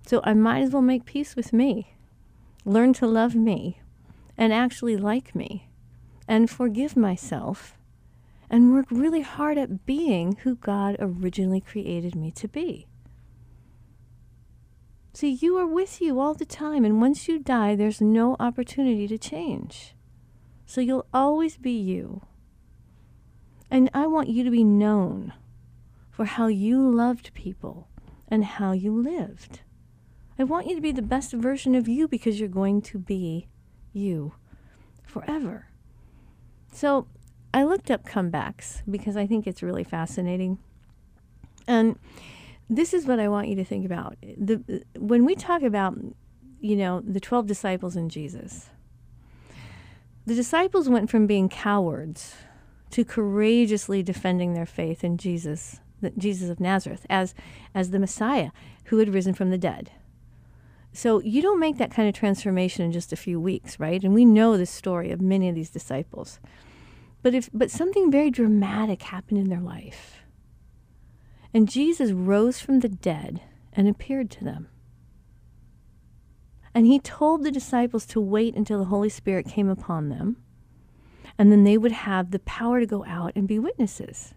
So 0.06 0.22
I 0.24 0.34
might 0.34 0.62
as 0.62 0.72
well 0.72 0.82
make 0.82 1.06
peace 1.06 1.36
with 1.36 1.52
me, 1.52 1.96
learn 2.64 2.94
to 2.94 3.08
love 3.08 3.36
me, 3.36 3.82
and 4.38 4.54
actually 4.54 4.98
like 4.98 5.34
me, 5.34 5.70
and 6.28 6.50
forgive 6.50 6.96
myself, 6.96 7.76
and 8.54 8.72
work 8.72 8.86
really 8.92 9.22
hard 9.22 9.58
at 9.58 9.84
being 9.84 10.36
who 10.44 10.56
God 10.56 10.96
originally 11.00 11.60
created 11.60 12.14
me 12.14 12.30
to 12.34 12.48
be. 12.48 12.86
See, 15.12 15.32
you 15.32 15.58
are 15.58 15.66
with 15.66 16.00
you 16.00 16.20
all 16.20 16.36
the 16.36 16.46
time, 16.46 16.86
and 16.86 17.02
once 17.02 17.28
you 17.28 17.40
die, 17.40 17.76
there's 17.76 18.00
no 18.00 18.36
opportunity 18.40 19.08
to 19.08 19.18
change. 19.18 19.96
So 20.68 20.82
you'll 20.82 21.08
always 21.12 21.58
be 21.58 21.72
you. 21.72 22.28
And 23.72 23.90
I 23.92 24.06
want 24.06 24.30
you 24.30 24.44
to 24.44 24.52
be 24.52 24.64
known 24.64 25.34
for 26.12 26.26
how 26.26 26.46
you 26.46 26.80
loved 26.80 27.34
people 27.34 27.88
and 28.28 28.46
how 28.46 28.72
you 28.72 28.96
lived. 28.96 29.62
I 30.38 30.44
want 30.44 30.68
you 30.68 30.76
to 30.76 30.82
be 30.82 30.92
the 30.92 31.02
best 31.02 31.34
version 31.34 31.74
of 31.74 31.88
you 31.88 32.08
because 32.08 32.40
you're 32.40 32.50
going 32.50 32.84
to 32.84 33.00
be 33.00 33.48
you 33.94 34.36
forever. 35.08 35.70
So 36.72 37.08
I 37.54 37.64
looked 37.64 37.92
up 37.92 38.06
comebacks 38.06 38.82
because 38.90 39.16
I 39.16 39.28
think 39.28 39.46
it's 39.46 39.62
really 39.62 39.84
fascinating. 39.84 40.58
And 41.68 41.98
this 42.70 42.94
is 42.94 43.06
what 43.06 43.20
I 43.20 43.28
want 43.28 43.48
you 43.48 43.56
to 43.56 43.66
think 43.66 43.86
about. 43.86 44.18
The, 44.22 44.84
when 44.98 45.26
we 45.26 45.36
talk 45.36 45.62
about, 45.62 45.98
you 46.60 46.76
know, 46.76 47.02
the 47.02 47.20
12 47.20 47.46
disciples 47.46 47.96
and 47.96 48.10
Jesus, 48.10 48.70
the 50.26 50.36
disciples 50.36 50.90
went 50.90 51.10
from 51.10 51.28
being 51.28 51.50
cowards 51.50 52.36
to 52.92 53.04
courageously 53.04 54.02
defending 54.04 54.54
their 54.54 54.66
faith 54.66 55.04
in 55.04 55.18
Jesus, 55.18 55.80
Jesus 56.18 56.50
of 56.50 56.60
Nazareth, 56.60 57.06
as, 57.10 57.36
as 57.76 57.92
the 57.92 58.00
Messiah 58.00 58.52
who 58.86 58.98
had 58.98 59.14
risen 59.14 59.34
from 59.34 59.50
the 59.50 59.58
dead. 59.58 59.92
So 60.94 61.20
you 61.22 61.42
don't 61.42 61.60
make 61.60 61.78
that 61.78 61.92
kind 61.92 62.08
of 62.08 62.14
transformation 62.14 62.86
in 62.86 62.92
just 62.92 63.12
a 63.12 63.18
few 63.18 63.40
weeks, 63.40 63.80
right? 63.80 64.04
And 64.04 64.14
we 64.14 64.26
know 64.26 64.58
the 64.58 64.66
story 64.66 65.12
of 65.12 65.22
many 65.22 65.50
of 65.50 65.56
these 65.56 65.72
disciples. 65.72 66.40
But 67.24 67.34
if 67.34 67.50
but 67.54 67.72
something 67.72 68.12
very 68.12 68.30
dramatic 68.30 69.02
happened 69.02 69.40
in 69.40 69.50
their 69.50 69.62
life. 69.62 70.20
And 71.54 71.70
Jesus 71.70 72.12
rose 72.12 72.60
from 72.60 72.82
the 72.82 72.90
dead 72.90 73.42
and 73.72 73.88
appeared 73.88 74.30
to 74.32 74.44
them. 74.44 74.68
And 76.76 76.86
he 76.86 77.00
told 77.00 77.44
the 77.44 77.52
disciples 77.52 78.06
to 78.08 78.20
wait 78.20 78.56
until 78.56 78.80
the 78.80 78.86
Holy 78.86 79.10
Spirit 79.10 79.48
came 79.48 79.70
upon 79.70 80.10
them, 80.10 80.38
and 81.38 81.52
then 81.52 81.64
they 81.64 81.78
would 81.78 81.92
have 81.92 82.32
the 82.32 82.40
power 82.40 82.80
to 82.80 82.86
go 82.86 83.06
out 83.06 83.32
and 83.36 83.48
be 83.48 83.60
witnesses. 83.60 84.34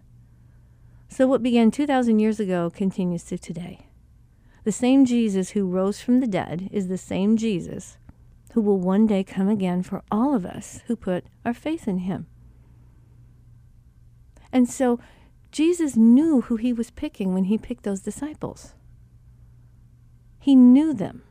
So, 1.09 1.25
what 1.25 1.43
began 1.43 1.71
2,000 1.71 2.19
years 2.19 2.39
ago 2.39 2.69
continues 2.69 3.23
to 3.25 3.37
today. 3.37 3.87
The 4.63 4.71
same 4.71 5.05
Jesus 5.05 5.51
who 5.51 5.67
rose 5.67 5.99
from 5.99 6.19
the 6.19 6.27
dead 6.27 6.69
is 6.71 6.87
the 6.87 6.97
same 6.97 7.37
Jesus 7.37 7.97
who 8.53 8.61
will 8.61 8.79
one 8.79 9.07
day 9.07 9.23
come 9.23 9.49
again 9.49 9.81
for 9.81 10.03
all 10.11 10.35
of 10.35 10.45
us 10.45 10.81
who 10.87 10.95
put 10.95 11.25
our 11.45 11.53
faith 11.53 11.87
in 11.87 11.99
him. 11.99 12.27
And 14.57 14.67
so 14.67 14.99
Jesus 15.51 15.95
knew 15.95 16.41
who 16.41 16.55
he 16.55 16.73
was 16.73 16.89
picking 16.89 17.31
when 17.31 17.43
he 17.43 17.59
picked 17.59 17.83
those 17.83 17.99
disciples. 17.99 18.73
He 20.39 20.55
knew 20.55 20.95
them, 20.95 21.21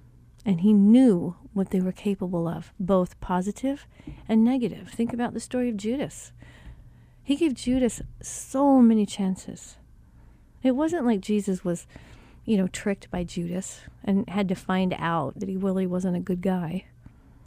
and 0.44 0.60
he 0.60 0.72
knew 0.72 1.34
what 1.52 1.70
they 1.70 1.80
were 1.80 1.90
capable 1.90 2.46
of, 2.46 2.72
both 2.78 3.18
positive 3.18 3.88
and 4.28 4.44
negative. 4.44 4.90
Think 4.90 5.12
about 5.12 5.34
the 5.34 5.40
story 5.40 5.68
of 5.68 5.76
Judas. 5.76 6.30
He 7.24 7.34
gave 7.34 7.54
Judas 7.54 8.00
so 8.22 8.80
many 8.80 9.04
chances. 9.04 9.76
It 10.62 10.76
wasn't 10.76 11.04
like 11.04 11.20
Jesus 11.20 11.64
was 11.64 11.88
you 12.44 12.56
know, 12.56 12.68
tricked 12.68 13.10
by 13.10 13.24
Judas 13.24 13.80
and 14.04 14.28
had 14.28 14.46
to 14.50 14.54
find 14.54 14.94
out 15.00 15.40
that 15.40 15.48
he 15.48 15.56
really 15.56 15.88
wasn't 15.88 16.16
a 16.16 16.20
good 16.20 16.42
guy. 16.42 16.84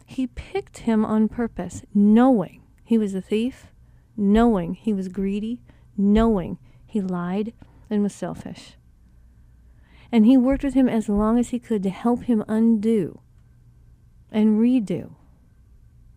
He 0.06 0.28
picked 0.28 0.80
him 0.80 1.06
on 1.06 1.30
purpose, 1.30 1.84
knowing 1.94 2.64
he 2.84 2.98
was 2.98 3.16
a 3.16 3.22
thief, 3.22 3.68
knowing 4.18 4.74
he 4.74 4.94
was 4.94 5.08
greedy, 5.08 5.62
knowing 6.00 6.58
he 6.86 7.02
lied 7.02 7.54
and 7.90 8.02
was 8.02 8.14
selfish. 8.14 8.76
And 10.12 10.26
he 10.26 10.38
worked 10.38 10.64
with 10.64 10.74
him 10.74 10.90
as 10.90 11.08
long 11.08 11.38
as 11.38 11.50
he 11.50 11.60
could 11.60 11.84
to 11.84 11.90
help 11.90 12.24
him 12.24 12.44
undo 12.48 13.20
and 14.32 14.60
redo. 14.60 15.12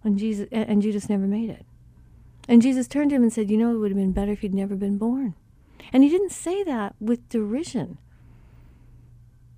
And 0.03 0.19
Jesus 0.19 0.49
and 0.51 0.81
Judas 0.81 1.09
never 1.09 1.27
made 1.27 1.51
it. 1.51 1.67
And 2.49 2.63
Jesus 2.63 2.89
turned 2.89 3.11
to 3.11 3.17
him 3.17 3.23
and 3.23 3.33
said, 3.33 3.51
"You 3.51 3.59
know, 3.59 3.75
it 3.75 3.79
would 3.79 3.91
have 3.91 3.99
been 3.99 4.13
better 4.13 4.33
if 4.33 4.43
you'd 4.43 4.55
never 4.55 4.75
been 4.75 4.99
born." 4.99 5.35
And 5.93 6.03
he 6.03 6.09
didn't 6.09 6.33
say 6.33 6.65
that 6.65 6.95
with 6.99 7.29
derision 7.29 7.99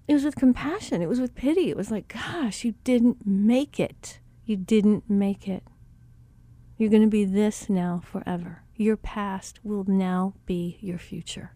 it 0.07 0.15
was 0.15 0.25
with 0.25 0.37
compassion. 0.37 1.01
It 1.01 1.09
was 1.09 1.21
with 1.21 1.35
pity. 1.35 1.71
It 1.71 1.77
was 1.77 1.91
like, 1.91 2.09
gosh, 2.09 2.65
you 2.65 2.75
didn't 2.85 3.27
make 3.27 3.81
it. 3.81 4.21
You 4.45 4.57
didn't 4.57 5.09
make 5.09 5.49
it. 5.49 5.65
You're 6.77 6.91
going 6.91 7.03
to 7.03 7.09
be 7.09 7.25
this 7.25 7.71
now 7.71 8.03
forever. 8.05 8.64
Your 8.77 8.97
past 8.97 9.61
will 9.63 9.85
now 9.85 10.35
be 10.47 10.79
your 10.81 10.99
future. 10.99 11.53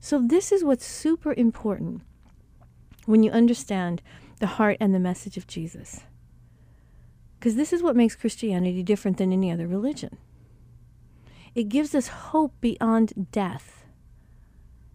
So, 0.00 0.20
this 0.20 0.52
is 0.52 0.64
what's 0.64 0.86
super 0.86 1.34
important 1.34 2.02
when 3.04 3.22
you 3.22 3.30
understand 3.30 4.00
the 4.38 4.46
heart 4.46 4.76
and 4.80 4.94
the 4.94 5.00
message 5.00 5.36
of 5.36 5.46
Jesus. 5.46 6.00
Because 7.38 7.56
this 7.56 7.72
is 7.72 7.82
what 7.82 7.96
makes 7.96 8.16
Christianity 8.16 8.82
different 8.82 9.18
than 9.18 9.32
any 9.32 9.50
other 9.50 9.66
religion. 9.66 10.16
It 11.54 11.68
gives 11.68 11.94
us 11.94 12.08
hope 12.08 12.54
beyond 12.60 13.28
death 13.32 13.84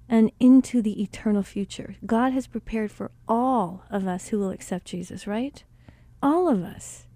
and 0.10 0.32
into 0.40 0.82
the 0.82 1.02
eternal 1.02 1.44
future. 1.44 1.96
God 2.06 2.34
has 2.34 2.48
prepared 2.48 2.92
for 2.92 3.12
all 3.28 3.84
of 3.90 4.08
us 4.08 4.28
who 4.28 4.40
will 4.40 4.52
accept 4.52 4.86
Jesus, 4.86 5.26
right? 5.26 5.64
All 6.22 6.48
of 6.48 6.64
us. 6.64 7.08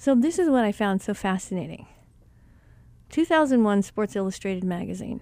So, 0.00 0.14
this 0.14 0.38
is 0.38 0.48
what 0.48 0.64
I 0.64 0.70
found 0.70 1.02
so 1.02 1.12
fascinating. 1.12 1.88
2001 3.10 3.82
Sports 3.82 4.14
Illustrated 4.14 4.62
magazine 4.62 5.20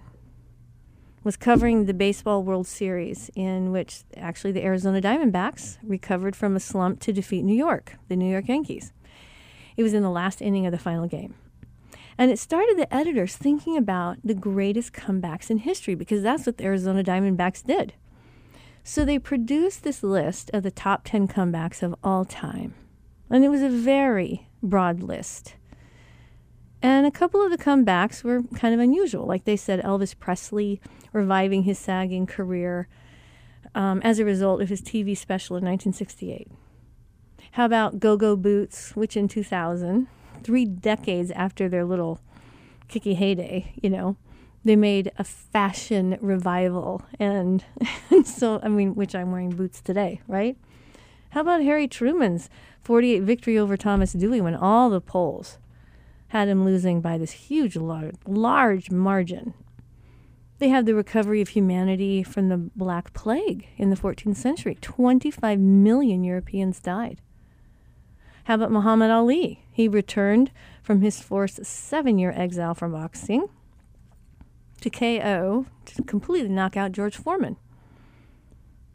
was 1.23 1.35
covering 1.35 1.85
the 1.85 1.95
Baseball 1.95 2.43
World 2.43 2.67
Series, 2.67 3.31
in 3.33 3.71
which 3.71 4.03
actually 4.15 4.51
the 4.51 4.63
Arizona 4.63 5.01
Diamondbacks 5.01 5.79
recovered 5.81 6.35
from 6.35 6.55
a 6.55 6.59
slump 6.59 6.99
to 7.01 7.11
defeat 7.11 7.41
New 7.41 7.55
York, 7.55 7.95
the 8.07 8.15
New 8.15 8.29
York 8.29 8.47
Yankees. 8.47 8.93
It 9.75 9.81
was 9.81 9.95
in 9.95 10.03
the 10.03 10.11
last 10.11 10.43
inning 10.43 10.67
of 10.67 10.71
the 10.71 10.77
final 10.77 11.07
game. 11.07 11.33
And 12.15 12.29
it 12.29 12.37
started 12.37 12.77
the 12.77 12.93
editors 12.93 13.35
thinking 13.35 13.77
about 13.77 14.17
the 14.23 14.35
greatest 14.35 14.93
comebacks 14.93 15.49
in 15.49 15.57
history 15.57 15.95
because 15.95 16.21
that's 16.21 16.45
what 16.45 16.57
the 16.57 16.65
Arizona 16.65 17.03
Diamondbacks 17.03 17.65
did. 17.65 17.93
So 18.83 19.03
they 19.03 19.17
produced 19.17 19.83
this 19.83 20.03
list 20.03 20.51
of 20.53 20.61
the 20.61 20.71
top 20.71 21.01
10 21.03 21.27
comebacks 21.27 21.81
of 21.81 21.95
all 22.03 22.25
time. 22.25 22.75
And 23.29 23.43
it 23.43 23.49
was 23.49 23.61
a 23.61 23.69
very 23.69 24.47
broad 24.63 25.01
list. 25.01 25.55
And 26.81 27.05
a 27.05 27.11
couple 27.11 27.43
of 27.43 27.51
the 27.51 27.57
comebacks 27.57 28.23
were 28.23 28.43
kind 28.55 28.73
of 28.73 28.79
unusual. 28.79 29.25
Like 29.25 29.45
they 29.45 29.57
said, 29.57 29.81
Elvis 29.81 30.17
Presley 30.17 30.79
reviving 31.11 31.63
his 31.63 31.79
sagging 31.79 32.25
career 32.25 32.87
um, 33.75 34.01
as 34.03 34.19
a 34.19 34.25
result 34.25 34.61
of 34.61 34.69
his 34.69 34.81
TV 34.81 35.17
special 35.17 35.57
in 35.57 35.65
1968. 35.65 36.51
How 37.51 37.65
about 37.65 37.99
Go 37.99 38.15
Go 38.17 38.35
Boots, 38.35 38.95
which 38.95 39.17
in 39.17 39.27
2000 39.27 40.07
three 40.43 40.65
decades 40.65 41.31
after 41.31 41.67
their 41.67 41.85
little 41.85 42.19
kicky 42.87 43.15
heyday, 43.15 43.73
you 43.81 43.89
know, 43.89 44.15
they 44.63 44.75
made 44.75 45.11
a 45.17 45.23
fashion 45.23 46.17
revival. 46.21 47.03
And, 47.19 47.63
and 48.09 48.25
so, 48.39 48.59
I 48.63 48.69
mean, 48.69 48.95
which 48.95 49.15
I'm 49.15 49.31
wearing 49.31 49.49
boots 49.49 49.81
today, 49.81 50.21
right? 50.27 50.57
How 51.31 51.41
about 51.41 51.61
Harry 51.61 51.87
Truman's 51.87 52.49
48 52.81 53.21
victory 53.23 53.57
over 53.57 53.77
Thomas 53.77 54.13
Dewey 54.13 54.41
when 54.41 54.55
all 54.55 54.89
the 54.89 55.01
polls 55.01 55.57
had 56.29 56.47
him 56.47 56.65
losing 56.65 57.01
by 57.01 57.17
this 57.17 57.31
huge, 57.31 57.75
large, 57.75 58.15
large 58.25 58.91
margin? 58.91 59.53
They 60.59 60.69
have 60.69 60.85
the 60.85 60.95
recovery 60.95 61.41
of 61.41 61.49
humanity 61.49 62.23
from 62.23 62.49
the 62.49 62.57
Black 62.57 63.13
Plague 63.13 63.67
in 63.77 63.89
the 63.89 63.95
14th 63.95 64.37
century. 64.37 64.77
25 64.81 65.59
million 65.59 66.23
Europeans 66.23 66.79
died. 66.79 67.21
How 68.45 68.55
about 68.55 68.71
Muhammad 68.71 69.11
Ali? 69.11 69.65
He 69.71 69.87
returned 69.87 70.51
from 70.81 71.01
his 71.01 71.21
forced 71.21 71.63
seven 71.65 72.17
year 72.17 72.33
exile 72.35 72.73
from 72.73 72.93
boxing 72.93 73.49
to 74.81 74.89
KO 74.89 75.65
to 75.85 76.03
completely 76.03 76.49
knock 76.49 76.77
out 76.77 76.93
George 76.93 77.17
Foreman. 77.17 77.57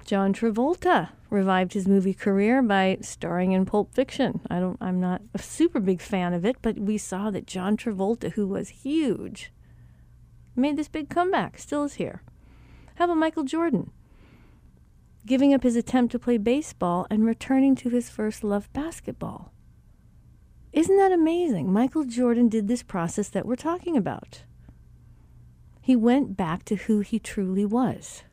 John 0.05 0.33
Travolta 0.33 1.11
revived 1.31 1.73
his 1.73 1.89
movie 1.89 2.15
career 2.15 2.63
by 2.63 2.99
starring 3.01 3.53
in 3.53 3.65
Pulp 3.65 3.95
Fiction. 3.95 4.41
I 4.51 4.61
don't 4.61 4.77
I'm 4.81 5.01
not 5.01 5.23
a 5.33 5.39
super 5.39 5.81
big 5.81 6.01
fan 6.01 6.35
of 6.35 6.45
it, 6.45 6.57
but 6.61 6.79
we 6.79 6.99
saw 6.99 7.31
that 7.31 7.47
John 7.47 7.77
Travolta, 7.77 8.33
who 8.33 8.47
was 8.47 8.69
huge, 8.69 9.53
made 10.55 10.77
this 10.77 10.89
big 10.89 11.09
comeback, 11.09 11.59
still 11.59 11.85
is 11.85 11.95
here. 11.95 12.23
How 12.97 13.07
about 13.07 13.17
Michael 13.17 13.45
Jordan? 13.45 13.91
Giving 15.25 15.55
up 15.55 15.63
his 15.63 15.77
attempt 15.77 16.13
to 16.13 16.19
play 16.19 16.37
baseball 16.37 17.07
and 17.09 17.25
returning 17.25 17.75
to 17.77 17.89
his 17.89 18.11
first 18.11 18.43
love, 18.43 18.73
basketball. 18.73 19.53
Isn't 20.73 20.97
that 20.97 21.13
amazing? 21.13 21.73
Michael 21.73 22.05
Jordan 22.05 22.49
did 22.49 22.67
this 22.67 22.83
process 22.83 23.29
that 23.29 23.47
we're 23.47 23.57
talking 23.57 23.97
about. 23.97 24.43
He 25.81 25.97
went 25.97 26.37
back 26.37 26.65
to 26.67 26.77
who 26.77 27.01
he 27.01 27.19
truly 27.19 27.65
was. 27.65 28.25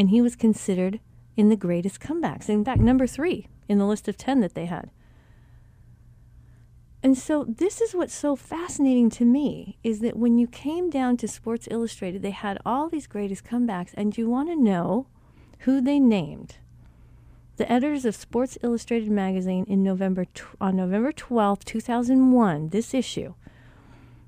And 0.00 0.08
he 0.08 0.22
was 0.22 0.34
considered 0.34 0.98
in 1.36 1.50
the 1.50 1.56
greatest 1.56 2.00
comebacks. 2.00 2.48
In 2.48 2.64
fact, 2.64 2.80
number 2.80 3.06
three 3.06 3.48
in 3.68 3.76
the 3.76 3.84
list 3.84 4.08
of 4.08 4.16
10 4.16 4.40
that 4.40 4.54
they 4.54 4.64
had. 4.64 4.88
And 7.02 7.18
so 7.18 7.44
this 7.44 7.82
is 7.82 7.94
what's 7.94 8.14
so 8.14 8.34
fascinating 8.34 9.10
to 9.10 9.26
me 9.26 9.76
is 9.84 10.00
that 10.00 10.16
when 10.16 10.38
you 10.38 10.46
came 10.46 10.88
down 10.88 11.18
to 11.18 11.28
Sports 11.28 11.68
Illustrated, 11.70 12.22
they 12.22 12.30
had 12.30 12.56
all 12.64 12.88
these 12.88 13.06
greatest 13.06 13.44
comebacks, 13.44 13.90
and 13.92 14.16
you 14.16 14.26
want 14.30 14.48
to 14.48 14.56
know 14.56 15.06
who 15.60 15.82
they 15.82 16.00
named. 16.00 16.56
The 17.58 17.70
editors 17.70 18.06
of 18.06 18.16
Sports 18.16 18.56
Illustrated 18.62 19.10
magazine 19.10 19.66
in 19.68 19.82
November 19.82 20.24
on 20.62 20.76
November 20.76 21.12
12, 21.12 21.62
2001, 21.66 22.70
this 22.70 22.94
issue, 22.94 23.34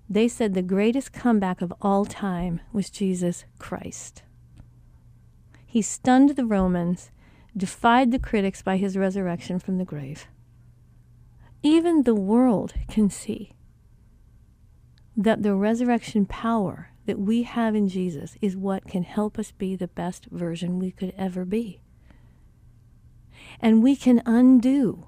they 0.06 0.28
said 0.28 0.52
the 0.52 0.60
greatest 0.60 1.14
comeback 1.14 1.62
of 1.62 1.72
all 1.80 2.04
time 2.04 2.60
was 2.74 2.90
Jesus 2.90 3.46
Christ. 3.58 4.22
He 5.72 5.82
stunned 5.82 6.30
the 6.30 6.44
Romans, 6.44 7.10
defied 7.56 8.12
the 8.12 8.18
critics 8.18 8.62
by 8.62 8.76
his 8.76 8.96
resurrection 8.96 9.58
from 9.58 9.78
the 9.78 9.84
grave 9.84 10.26
even 11.62 12.02
the 12.02 12.14
world 12.14 12.74
can 12.88 13.08
see 13.08 13.52
that 15.16 15.42
the 15.42 15.54
resurrection 15.54 16.26
power 16.26 16.90
that 17.06 17.18
we 17.18 17.42
have 17.42 17.74
in 17.74 17.88
Jesus 17.88 18.36
is 18.40 18.56
what 18.56 18.88
can 18.88 19.02
help 19.02 19.38
us 19.38 19.52
be 19.52 19.76
the 19.76 19.88
best 19.88 20.26
version 20.26 20.78
we 20.78 20.90
could 20.90 21.12
ever 21.16 21.44
be. 21.44 21.80
And 23.60 23.82
we 23.82 23.94
can 23.94 24.22
undo 24.24 25.06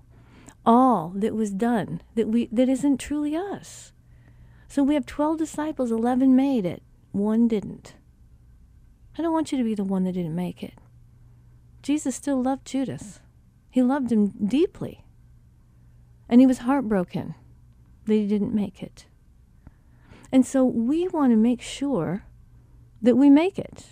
all 0.66 1.12
that 1.16 1.34
was 1.34 1.50
done 1.50 2.00
that 2.14 2.28
we 2.28 2.48
that 2.52 2.68
isn't 2.68 2.98
truly 2.98 3.36
us. 3.36 3.92
So 4.68 4.82
we 4.82 4.94
have 4.94 5.06
12 5.06 5.38
disciples, 5.38 5.90
11 5.90 6.34
made 6.34 6.66
it, 6.66 6.82
one 7.12 7.48
didn't. 7.48 7.94
I 9.16 9.22
don't 9.22 9.32
want 9.32 9.52
you 9.52 9.58
to 9.58 9.64
be 9.64 9.74
the 9.74 9.84
one 9.84 10.04
that 10.04 10.12
didn't 10.12 10.34
make 10.34 10.62
it. 10.62 10.74
Jesus 11.82 12.16
still 12.16 12.42
loved 12.42 12.66
Judas. 12.66 13.20
He 13.70 13.82
loved 13.82 14.10
him 14.10 14.28
deeply. 14.28 15.04
And 16.28 16.40
he 16.40 16.46
was 16.46 16.58
heartbroken 16.58 17.34
that 18.06 18.14
he 18.14 18.26
didn't 18.26 18.54
make 18.54 18.82
it. 18.82 19.06
And 20.32 20.44
so 20.44 20.64
we 20.64 21.06
want 21.08 21.32
to 21.32 21.36
make 21.36 21.60
sure 21.60 22.24
that 23.02 23.16
we 23.16 23.30
make 23.30 23.58
it. 23.58 23.86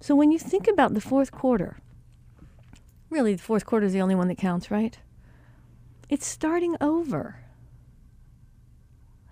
So 0.00 0.14
when 0.14 0.30
you 0.30 0.38
think 0.38 0.68
about 0.68 0.92
the 0.92 1.00
fourth 1.00 1.30
quarter, 1.32 1.78
really 3.08 3.34
the 3.34 3.42
fourth 3.42 3.64
quarter 3.64 3.86
is 3.86 3.92
the 3.94 4.02
only 4.02 4.14
one 4.14 4.28
that 4.28 4.36
counts, 4.36 4.70
right? 4.70 4.98
It's 6.10 6.26
starting 6.26 6.76
over. 6.80 7.38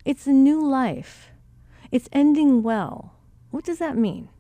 It's 0.05 0.26
a 0.26 0.32
new 0.32 0.66
life. 0.66 1.30
It's 1.90 2.09
ending 2.12 2.62
well. 2.62 3.12
What 3.53 3.64
does 3.64 3.78
that 3.78 3.98
mean? 3.98 4.30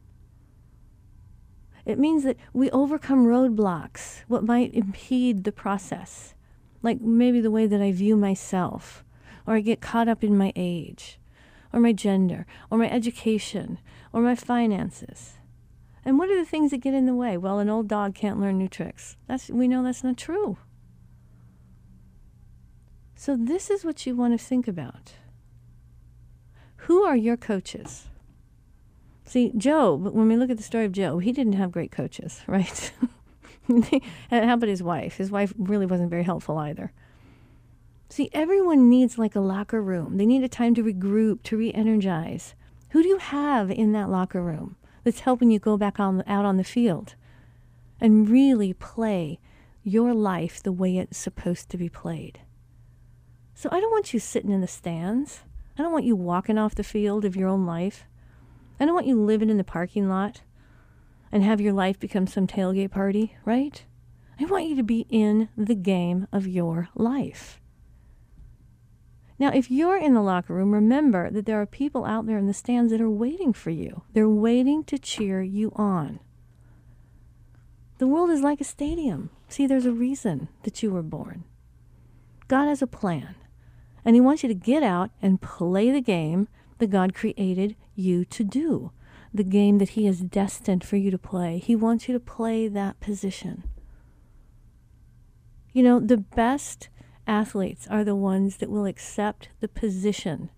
It 1.84 1.98
means 1.98 2.24
that 2.24 2.38
we 2.54 2.70
overcome 2.70 3.26
roadblocks, 3.26 4.22
what 4.26 4.42
might 4.42 4.72
impede 4.74 5.44
the 5.44 5.52
process, 5.52 6.34
like 6.82 7.00
maybe 7.00 7.40
the 7.40 7.50
way 7.50 7.66
that 7.66 7.82
I 7.82 7.92
view 7.92 8.16
myself, 8.16 9.04
or 9.46 9.54
I 9.54 9.60
get 9.60 9.82
caught 9.82 10.08
up 10.08 10.24
in 10.24 10.36
my 10.36 10.50
age, 10.56 11.20
or 11.74 11.80
my 11.80 11.92
gender, 11.92 12.46
or 12.70 12.78
my 12.78 12.90
education, 12.90 13.78
or 14.14 14.22
my 14.22 14.34
finances. 14.34 15.34
And 16.06 16.18
what 16.18 16.30
are 16.30 16.38
the 16.38 16.48
things 16.48 16.70
that 16.70 16.78
get 16.78 16.94
in 16.94 17.04
the 17.04 17.14
way? 17.14 17.36
Well, 17.36 17.58
an 17.58 17.68
old 17.68 17.88
dog 17.88 18.14
can't 18.14 18.40
learn 18.40 18.56
new 18.56 18.68
tricks. 18.68 19.18
That's, 19.28 19.50
we 19.50 19.68
know 19.68 19.82
that's 19.82 20.02
not 20.02 20.16
true. 20.16 20.56
So, 23.14 23.36
this 23.36 23.68
is 23.68 23.84
what 23.84 24.06
you 24.06 24.16
want 24.16 24.32
to 24.32 24.44
think 24.44 24.66
about. 24.66 25.12
Who 26.86 27.02
are 27.02 27.16
your 27.16 27.36
coaches? 27.36 28.08
See, 29.32 29.50
Job, 29.56 30.08
when 30.08 30.28
we 30.28 30.36
look 30.36 30.50
at 30.50 30.58
the 30.58 30.62
story 30.62 30.84
of 30.84 30.92
Job, 30.92 31.22
he 31.22 31.32
didn't 31.32 31.54
have 31.54 31.72
great 31.72 31.90
coaches, 31.90 32.42
right? 32.46 32.92
how 34.30 34.52
about 34.52 34.68
his 34.68 34.82
wife? 34.82 35.16
His 35.16 35.30
wife 35.30 35.54
really 35.56 35.86
wasn't 35.86 36.10
very 36.10 36.24
helpful 36.24 36.58
either. 36.58 36.92
See, 38.10 38.28
everyone 38.34 38.90
needs 38.90 39.16
like 39.16 39.34
a 39.34 39.40
locker 39.40 39.80
room. 39.80 40.18
They 40.18 40.26
need 40.26 40.44
a 40.44 40.48
time 40.48 40.74
to 40.74 40.84
regroup, 40.84 41.44
to 41.44 41.56
re 41.56 41.72
energize. 41.72 42.54
Who 42.90 43.02
do 43.02 43.08
you 43.08 43.16
have 43.16 43.70
in 43.70 43.92
that 43.92 44.10
locker 44.10 44.42
room 44.42 44.76
that's 45.02 45.20
helping 45.20 45.50
you 45.50 45.58
go 45.58 45.78
back 45.78 45.98
on, 45.98 46.22
out 46.26 46.44
on 46.44 46.58
the 46.58 46.62
field 46.62 47.14
and 48.02 48.28
really 48.28 48.74
play 48.74 49.40
your 49.82 50.12
life 50.12 50.62
the 50.62 50.72
way 50.72 50.98
it's 50.98 51.16
supposed 51.16 51.70
to 51.70 51.78
be 51.78 51.88
played? 51.88 52.40
So 53.54 53.70
I 53.72 53.80
don't 53.80 53.92
want 53.92 54.12
you 54.12 54.20
sitting 54.20 54.50
in 54.50 54.60
the 54.60 54.68
stands. 54.68 55.40
I 55.78 55.82
don't 55.82 55.92
want 55.92 56.04
you 56.04 56.16
walking 56.16 56.58
off 56.58 56.74
the 56.74 56.84
field 56.84 57.24
of 57.24 57.34
your 57.34 57.48
own 57.48 57.64
life. 57.64 58.04
I 58.78 58.84
don't 58.84 58.94
want 58.94 59.06
you 59.06 59.20
living 59.20 59.50
in 59.50 59.58
the 59.58 59.64
parking 59.64 60.08
lot 60.08 60.42
and 61.30 61.42
have 61.42 61.60
your 61.60 61.72
life 61.72 61.98
become 61.98 62.26
some 62.26 62.46
tailgate 62.46 62.90
party, 62.90 63.36
right? 63.44 63.84
I 64.40 64.44
want 64.44 64.66
you 64.66 64.76
to 64.76 64.82
be 64.82 65.06
in 65.08 65.48
the 65.56 65.74
game 65.74 66.26
of 66.32 66.46
your 66.46 66.88
life. 66.94 67.60
Now, 69.38 69.50
if 69.52 69.70
you're 69.70 69.96
in 69.96 70.14
the 70.14 70.22
locker 70.22 70.54
room, 70.54 70.72
remember 70.72 71.30
that 71.30 71.46
there 71.46 71.60
are 71.60 71.66
people 71.66 72.04
out 72.04 72.26
there 72.26 72.38
in 72.38 72.46
the 72.46 72.54
stands 72.54 72.92
that 72.92 73.00
are 73.00 73.10
waiting 73.10 73.52
for 73.52 73.70
you. 73.70 74.02
They're 74.12 74.28
waiting 74.28 74.84
to 74.84 74.98
cheer 74.98 75.42
you 75.42 75.72
on. 75.74 76.20
The 77.98 78.06
world 78.06 78.30
is 78.30 78.40
like 78.40 78.60
a 78.60 78.64
stadium. 78.64 79.30
See, 79.48 79.66
there's 79.66 79.86
a 79.86 79.92
reason 79.92 80.48
that 80.62 80.82
you 80.82 80.90
were 80.90 81.02
born. 81.02 81.44
God 82.48 82.66
has 82.66 82.82
a 82.82 82.86
plan, 82.86 83.34
and 84.04 84.14
He 84.14 84.20
wants 84.20 84.42
you 84.42 84.48
to 84.48 84.54
get 84.54 84.82
out 84.82 85.10
and 85.20 85.40
play 85.40 85.90
the 85.90 86.00
game 86.00 86.48
that 86.82 86.90
God 86.90 87.14
created 87.14 87.76
you 87.94 88.24
to 88.26 88.44
do, 88.44 88.90
the 89.32 89.44
game 89.44 89.78
that 89.78 89.90
He 89.90 90.06
has 90.06 90.20
destined 90.20 90.84
for 90.84 90.96
you 90.96 91.10
to 91.10 91.18
play. 91.18 91.58
He 91.58 91.74
wants 91.74 92.08
you 92.08 92.12
to 92.12 92.20
play 92.20 92.68
that 92.68 93.00
position. 93.00 93.64
You 95.72 95.82
know, 95.82 96.00
the 96.00 96.18
best 96.18 96.90
athletes 97.26 97.86
are 97.88 98.04
the 98.04 98.16
ones 98.16 98.58
that 98.58 98.70
will 98.70 98.84
accept 98.84 99.48
the 99.60 99.68
position 99.68 100.50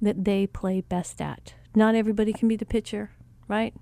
that 0.00 0.24
they 0.24 0.46
play 0.46 0.80
best 0.80 1.20
at. 1.20 1.54
Not 1.74 1.94
everybody 1.94 2.32
can 2.32 2.48
be 2.48 2.56
the 2.56 2.64
pitcher, 2.64 3.10
right? 3.48 3.74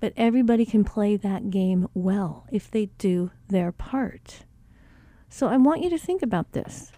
But 0.00 0.12
everybody 0.16 0.64
can 0.64 0.84
play 0.84 1.16
that 1.16 1.50
game 1.50 1.88
well 1.94 2.46
if 2.50 2.70
they 2.70 2.86
do 2.98 3.30
their 3.48 3.72
part. 3.72 4.44
So 5.28 5.48
I 5.48 5.56
want 5.56 5.82
you 5.82 5.90
to 5.90 5.98
think 5.98 6.22
about 6.22 6.52
this. 6.52 6.92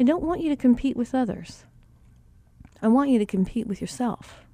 I 0.00 0.02
don't 0.02 0.22
want 0.22 0.40
you 0.40 0.48
to 0.48 0.56
compete 0.56 0.96
with 0.96 1.14
others. 1.14 1.66
I 2.80 2.88
want 2.88 3.10
you 3.10 3.18
to 3.18 3.26
compete 3.26 3.66
with 3.66 3.82
yourself. 3.82 4.46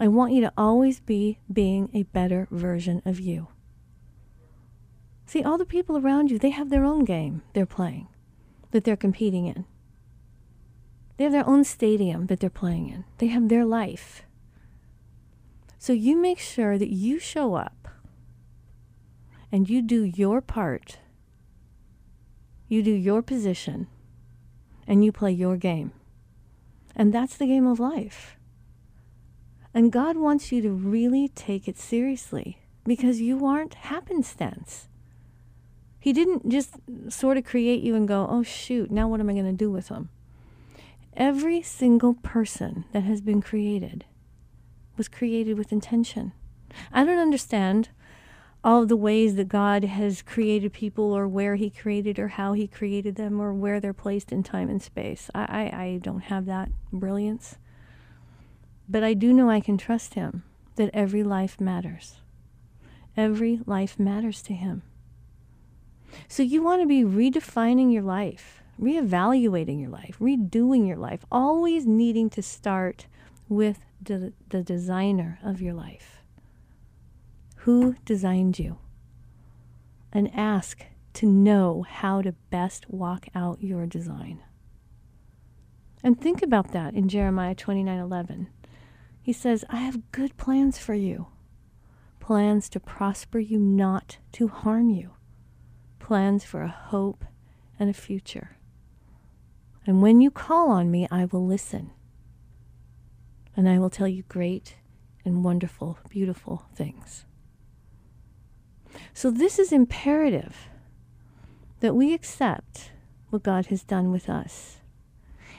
I 0.00 0.08
want 0.08 0.32
you 0.32 0.40
to 0.40 0.52
always 0.58 0.98
be 0.98 1.38
being 1.50 1.88
a 1.94 2.02
better 2.02 2.48
version 2.50 3.00
of 3.04 3.20
you. 3.20 3.46
See, 5.26 5.44
all 5.44 5.56
the 5.56 5.64
people 5.64 5.96
around 5.96 6.32
you, 6.32 6.40
they 6.40 6.50
have 6.50 6.70
their 6.70 6.84
own 6.84 7.04
game 7.04 7.42
they're 7.52 7.66
playing, 7.66 8.08
that 8.72 8.82
they're 8.82 8.96
competing 8.96 9.46
in. 9.46 9.64
They 11.16 11.24
have 11.24 11.32
their 11.32 11.48
own 11.48 11.62
stadium 11.62 12.26
that 12.26 12.40
they're 12.40 12.50
playing 12.50 12.88
in. 12.88 13.04
They 13.18 13.28
have 13.28 13.48
their 13.48 13.64
life. 13.64 14.22
So 15.78 15.92
you 15.92 16.16
make 16.20 16.40
sure 16.40 16.78
that 16.78 16.92
you 16.92 17.20
show 17.20 17.54
up 17.54 17.88
and 19.52 19.70
you 19.70 19.82
do 19.82 20.02
your 20.02 20.40
part. 20.40 20.98
You 22.68 22.82
do 22.82 22.90
your 22.90 23.22
position 23.22 23.86
and 24.86 25.04
you 25.04 25.12
play 25.12 25.32
your 25.32 25.56
game. 25.56 25.92
And 26.94 27.12
that's 27.12 27.36
the 27.36 27.46
game 27.46 27.66
of 27.66 27.78
life. 27.80 28.36
And 29.74 29.92
God 29.92 30.16
wants 30.16 30.50
you 30.52 30.62
to 30.62 30.70
really 30.70 31.28
take 31.28 31.68
it 31.68 31.78
seriously 31.78 32.60
because 32.84 33.20
you 33.20 33.44
aren't 33.44 33.74
happenstance. 33.74 34.88
He 35.98 36.12
didn't 36.12 36.48
just 36.48 36.76
sort 37.08 37.36
of 37.36 37.44
create 37.44 37.82
you 37.82 37.94
and 37.94 38.06
go, 38.08 38.26
oh, 38.30 38.42
shoot, 38.42 38.90
now 38.90 39.08
what 39.08 39.20
am 39.20 39.28
I 39.28 39.34
going 39.34 39.44
to 39.44 39.52
do 39.52 39.70
with 39.70 39.88
them? 39.88 40.08
Every 41.14 41.62
single 41.62 42.14
person 42.14 42.84
that 42.92 43.02
has 43.02 43.20
been 43.20 43.42
created 43.42 44.04
was 44.96 45.08
created 45.08 45.58
with 45.58 45.72
intention. 45.72 46.32
I 46.92 47.04
don't 47.04 47.18
understand 47.18 47.88
all 48.66 48.84
the 48.84 48.96
ways 48.96 49.36
that 49.36 49.48
God 49.48 49.84
has 49.84 50.22
created 50.22 50.72
people 50.72 51.16
or 51.16 51.28
where 51.28 51.54
he 51.54 51.70
created 51.70 52.18
or 52.18 52.26
how 52.26 52.52
he 52.52 52.66
created 52.66 53.14
them 53.14 53.40
or 53.40 53.54
where 53.54 53.78
they're 53.78 53.92
placed 53.92 54.32
in 54.32 54.42
time 54.42 54.68
and 54.68 54.82
space. 54.82 55.30
I, 55.32 55.70
I, 55.72 55.82
I 55.82 55.98
don't 56.02 56.22
have 56.22 56.46
that 56.46 56.70
brilliance. 56.92 57.58
But 58.88 59.04
I 59.04 59.14
do 59.14 59.32
know 59.32 59.48
I 59.48 59.60
can 59.60 59.78
trust 59.78 60.14
him 60.14 60.42
that 60.74 60.90
every 60.92 61.22
life 61.22 61.60
matters. 61.60 62.16
Every 63.16 63.60
life 63.66 64.00
matters 64.00 64.42
to 64.42 64.52
him. 64.52 64.82
So 66.26 66.42
you 66.42 66.60
want 66.60 66.82
to 66.82 66.88
be 66.88 67.04
redefining 67.04 67.92
your 67.92 68.02
life, 68.02 68.64
reevaluating 68.82 69.80
your 69.80 69.90
life, 69.90 70.16
redoing 70.20 70.88
your 70.88 70.96
life, 70.96 71.24
always 71.30 71.86
needing 71.86 72.28
to 72.30 72.42
start 72.42 73.06
with 73.48 73.78
the, 74.02 74.32
the 74.48 74.64
designer 74.64 75.38
of 75.44 75.62
your 75.62 75.74
life. 75.74 76.15
Who 77.66 77.96
designed 78.04 78.60
you? 78.60 78.78
And 80.12 80.32
ask 80.32 80.86
to 81.14 81.26
know 81.26 81.82
how 81.82 82.22
to 82.22 82.30
best 82.48 82.88
walk 82.88 83.26
out 83.34 83.60
your 83.60 83.88
design. 83.88 84.44
And 86.00 86.16
think 86.16 86.42
about 86.42 86.70
that 86.70 86.94
in 86.94 87.08
Jeremiah 87.08 87.56
29:11. 87.56 88.50
He 89.20 89.32
says, 89.32 89.64
"I 89.68 89.78
have 89.78 90.12
good 90.12 90.36
plans 90.36 90.78
for 90.78 90.94
you. 90.94 91.26
Plans 92.20 92.68
to 92.68 92.78
prosper 92.78 93.40
you, 93.40 93.58
not 93.58 94.18
to 94.30 94.46
harm 94.46 94.88
you. 94.88 95.14
Plans 95.98 96.44
for 96.44 96.62
a 96.62 96.68
hope 96.68 97.24
and 97.80 97.90
a 97.90 97.92
future." 97.92 98.58
And 99.84 100.00
when 100.00 100.20
you 100.20 100.30
call 100.30 100.70
on 100.70 100.88
me, 100.88 101.08
I 101.10 101.24
will 101.24 101.44
listen. 101.44 101.90
And 103.56 103.68
I 103.68 103.80
will 103.80 103.90
tell 103.90 104.06
you 104.06 104.22
great 104.22 104.76
and 105.24 105.42
wonderful, 105.42 105.98
beautiful 106.08 106.66
things. 106.72 107.26
So, 109.14 109.30
this 109.30 109.58
is 109.58 109.72
imperative 109.72 110.68
that 111.80 111.94
we 111.94 112.14
accept 112.14 112.92
what 113.30 113.42
God 113.42 113.66
has 113.66 113.82
done 113.82 114.10
with 114.10 114.28
us 114.28 114.78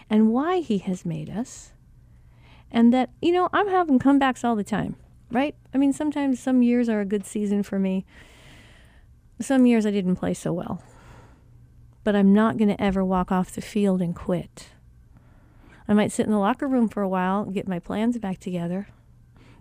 and 0.10 0.32
why 0.32 0.60
He 0.60 0.78
has 0.80 1.06
made 1.06 1.30
us. 1.30 1.72
And 2.72 2.94
that, 2.94 3.12
you 3.22 3.32
know, 3.32 3.50
I'm 3.54 3.70
having 3.70 3.98
comebacks 3.98 4.44
all 4.44 4.56
the 4.56 4.64
time, 4.64 4.98
right? 5.32 5.56
I 5.74 5.78
mean, 5.78 5.94
sometimes 5.94 6.40
some 6.40 6.62
years 6.62 6.90
are 6.90 7.00
a 7.00 7.06
good 7.06 7.26
season 7.26 7.64
for 7.64 7.80
me. 7.80 8.06
Some 9.40 9.66
years 9.66 9.86
I 9.86 9.92
didn't 9.92 10.18
play 10.18 10.34
so 10.34 10.52
well 10.52 10.82
but 12.08 12.16
I'm 12.16 12.34
not 12.34 12.56
going 12.56 12.70
to 12.70 12.82
ever 12.82 13.04
walk 13.04 13.34
off 13.34 13.52
the 13.52 13.60
field 13.60 14.02
and 14.02 14.16
quit. 14.16 14.70
I 15.90 15.94
might 15.94 16.10
sit 16.10 16.26
in 16.26 16.32
the 16.32 16.40
locker 16.40 16.66
room 16.66 16.88
for 16.88 17.04
a 17.04 17.10
while, 17.10 17.44
get 17.44 17.68
my 17.68 17.80
plans 17.80 18.18
back 18.18 18.40
together. 18.40 18.88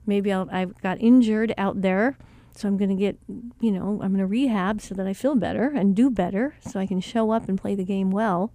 Maybe 0.06 0.32
i 0.32 0.60
have 0.60 0.80
got 0.80 1.00
injured 1.00 1.52
out 1.58 1.82
there, 1.82 2.16
so 2.56 2.66
I'm 2.66 2.78
going 2.78 2.88
to 2.88 2.96
get, 2.96 3.18
you 3.60 3.70
know, 3.70 4.00
I'm 4.02 4.12
going 4.12 4.18
to 4.18 4.26
rehab 4.26 4.80
so 4.80 4.94
that 4.94 5.06
I 5.06 5.12
feel 5.12 5.34
better 5.34 5.68
and 5.68 5.94
do 5.94 6.08
better 6.08 6.56
so 6.60 6.80
I 6.80 6.86
can 6.86 7.00
show 7.00 7.30
up 7.30 7.48
and 7.48 7.60
play 7.60 7.74
the 7.74 7.84
game 7.84 8.10
well. 8.10 8.50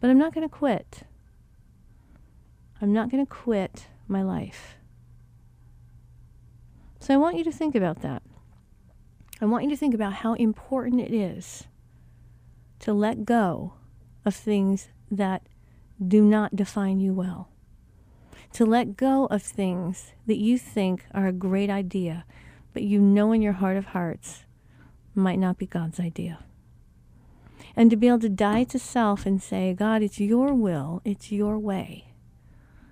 But 0.00 0.10
I'm 0.10 0.18
not 0.18 0.34
going 0.34 0.46
to 0.46 0.52
quit. 0.52 1.02
I'm 2.82 2.92
not 2.92 3.10
going 3.10 3.24
to 3.24 3.30
quit 3.30 3.86
my 4.08 4.22
life. 4.22 4.76
So 6.98 7.14
I 7.14 7.16
want 7.16 7.36
you 7.36 7.44
to 7.44 7.52
think 7.52 7.76
about 7.76 8.02
that. 8.02 8.22
I 9.40 9.44
want 9.44 9.64
you 9.64 9.70
to 9.70 9.76
think 9.76 9.94
about 9.94 10.14
how 10.14 10.34
important 10.34 11.00
it 11.00 11.14
is 11.14 11.64
to 12.80 12.92
let 12.92 13.24
go 13.24 13.74
of 14.24 14.34
things 14.34 14.88
that 15.10 15.48
do 16.04 16.24
not 16.24 16.56
define 16.56 16.98
you 16.98 17.14
well. 17.14 17.48
To 18.54 18.66
let 18.66 18.96
go 18.96 19.26
of 19.26 19.42
things 19.42 20.12
that 20.26 20.38
you 20.38 20.58
think 20.58 21.04
are 21.12 21.26
a 21.26 21.32
great 21.32 21.70
idea, 21.70 22.24
but 22.74 22.82
you 22.82 23.00
know 23.00 23.32
in 23.32 23.40
your 23.40 23.54
heart 23.54 23.78
of 23.78 23.86
hearts 23.86 24.44
might 25.14 25.38
not 25.38 25.56
be 25.56 25.64
God's 25.64 25.98
idea. 25.98 26.40
And 27.74 27.90
to 27.90 27.96
be 27.96 28.08
able 28.08 28.18
to 28.20 28.28
die 28.28 28.64
to 28.64 28.78
self 28.78 29.24
and 29.24 29.42
say, 29.42 29.72
God, 29.72 30.02
it's 30.02 30.20
your 30.20 30.52
will, 30.52 31.00
it's 31.04 31.32
your 31.32 31.58
way. 31.58 32.12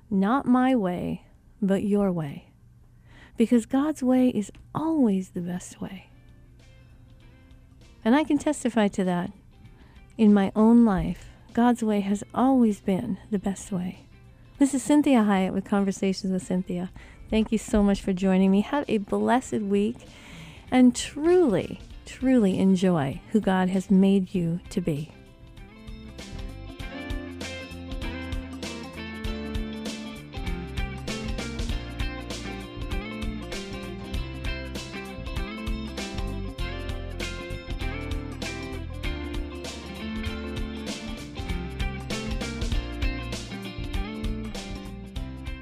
Not 0.09 0.47
my 0.47 0.75
way, 0.75 1.27
but 1.61 1.85
your 1.85 2.11
way. 2.11 2.53
Because 3.37 3.67
God's 3.67 4.03
way 4.03 4.29
is 4.29 4.51
always 4.75 5.31
the 5.31 5.41
best 5.41 5.81
way. 5.81 6.09
And 8.05 8.15
I 8.15 8.25
can 8.25 8.39
testify 8.39 8.89
to 8.89 9.05
that 9.05 9.31
in 10.19 10.35
my 10.35 10.53
own 10.55 10.85
life, 10.85 11.31
God's 11.53 11.83
way 11.83 12.01
has 12.01 12.23
always 12.35 12.81
been 12.81 13.19
the 13.31 13.39
best 13.39 13.73
way. 13.73 14.07
This 14.59 14.75
is 14.75 14.87
Cinthia 14.87 15.27
Hiett 15.27 15.53
with 15.53 15.65
Conversations 15.65 16.33
with 16.33 16.49
Cinthia. 16.49 16.91
Thank 17.33 17.51
you 17.51 17.57
so 17.57 17.83
much 17.83 18.03
for 18.03 18.13
joining 18.13 18.51
me. 18.51 18.61
Have 18.61 18.85
a 18.89 18.99
blessed 18.99 19.63
week 19.63 19.97
and 20.71 20.95
truly, 20.95 21.81
truly 22.05 22.59
enjoy 22.59 23.23
who 23.31 23.41
God 23.41 23.71
has 23.71 23.91
made 23.91 24.35
you 24.35 24.61
to 24.69 24.83
be. 24.83 25.11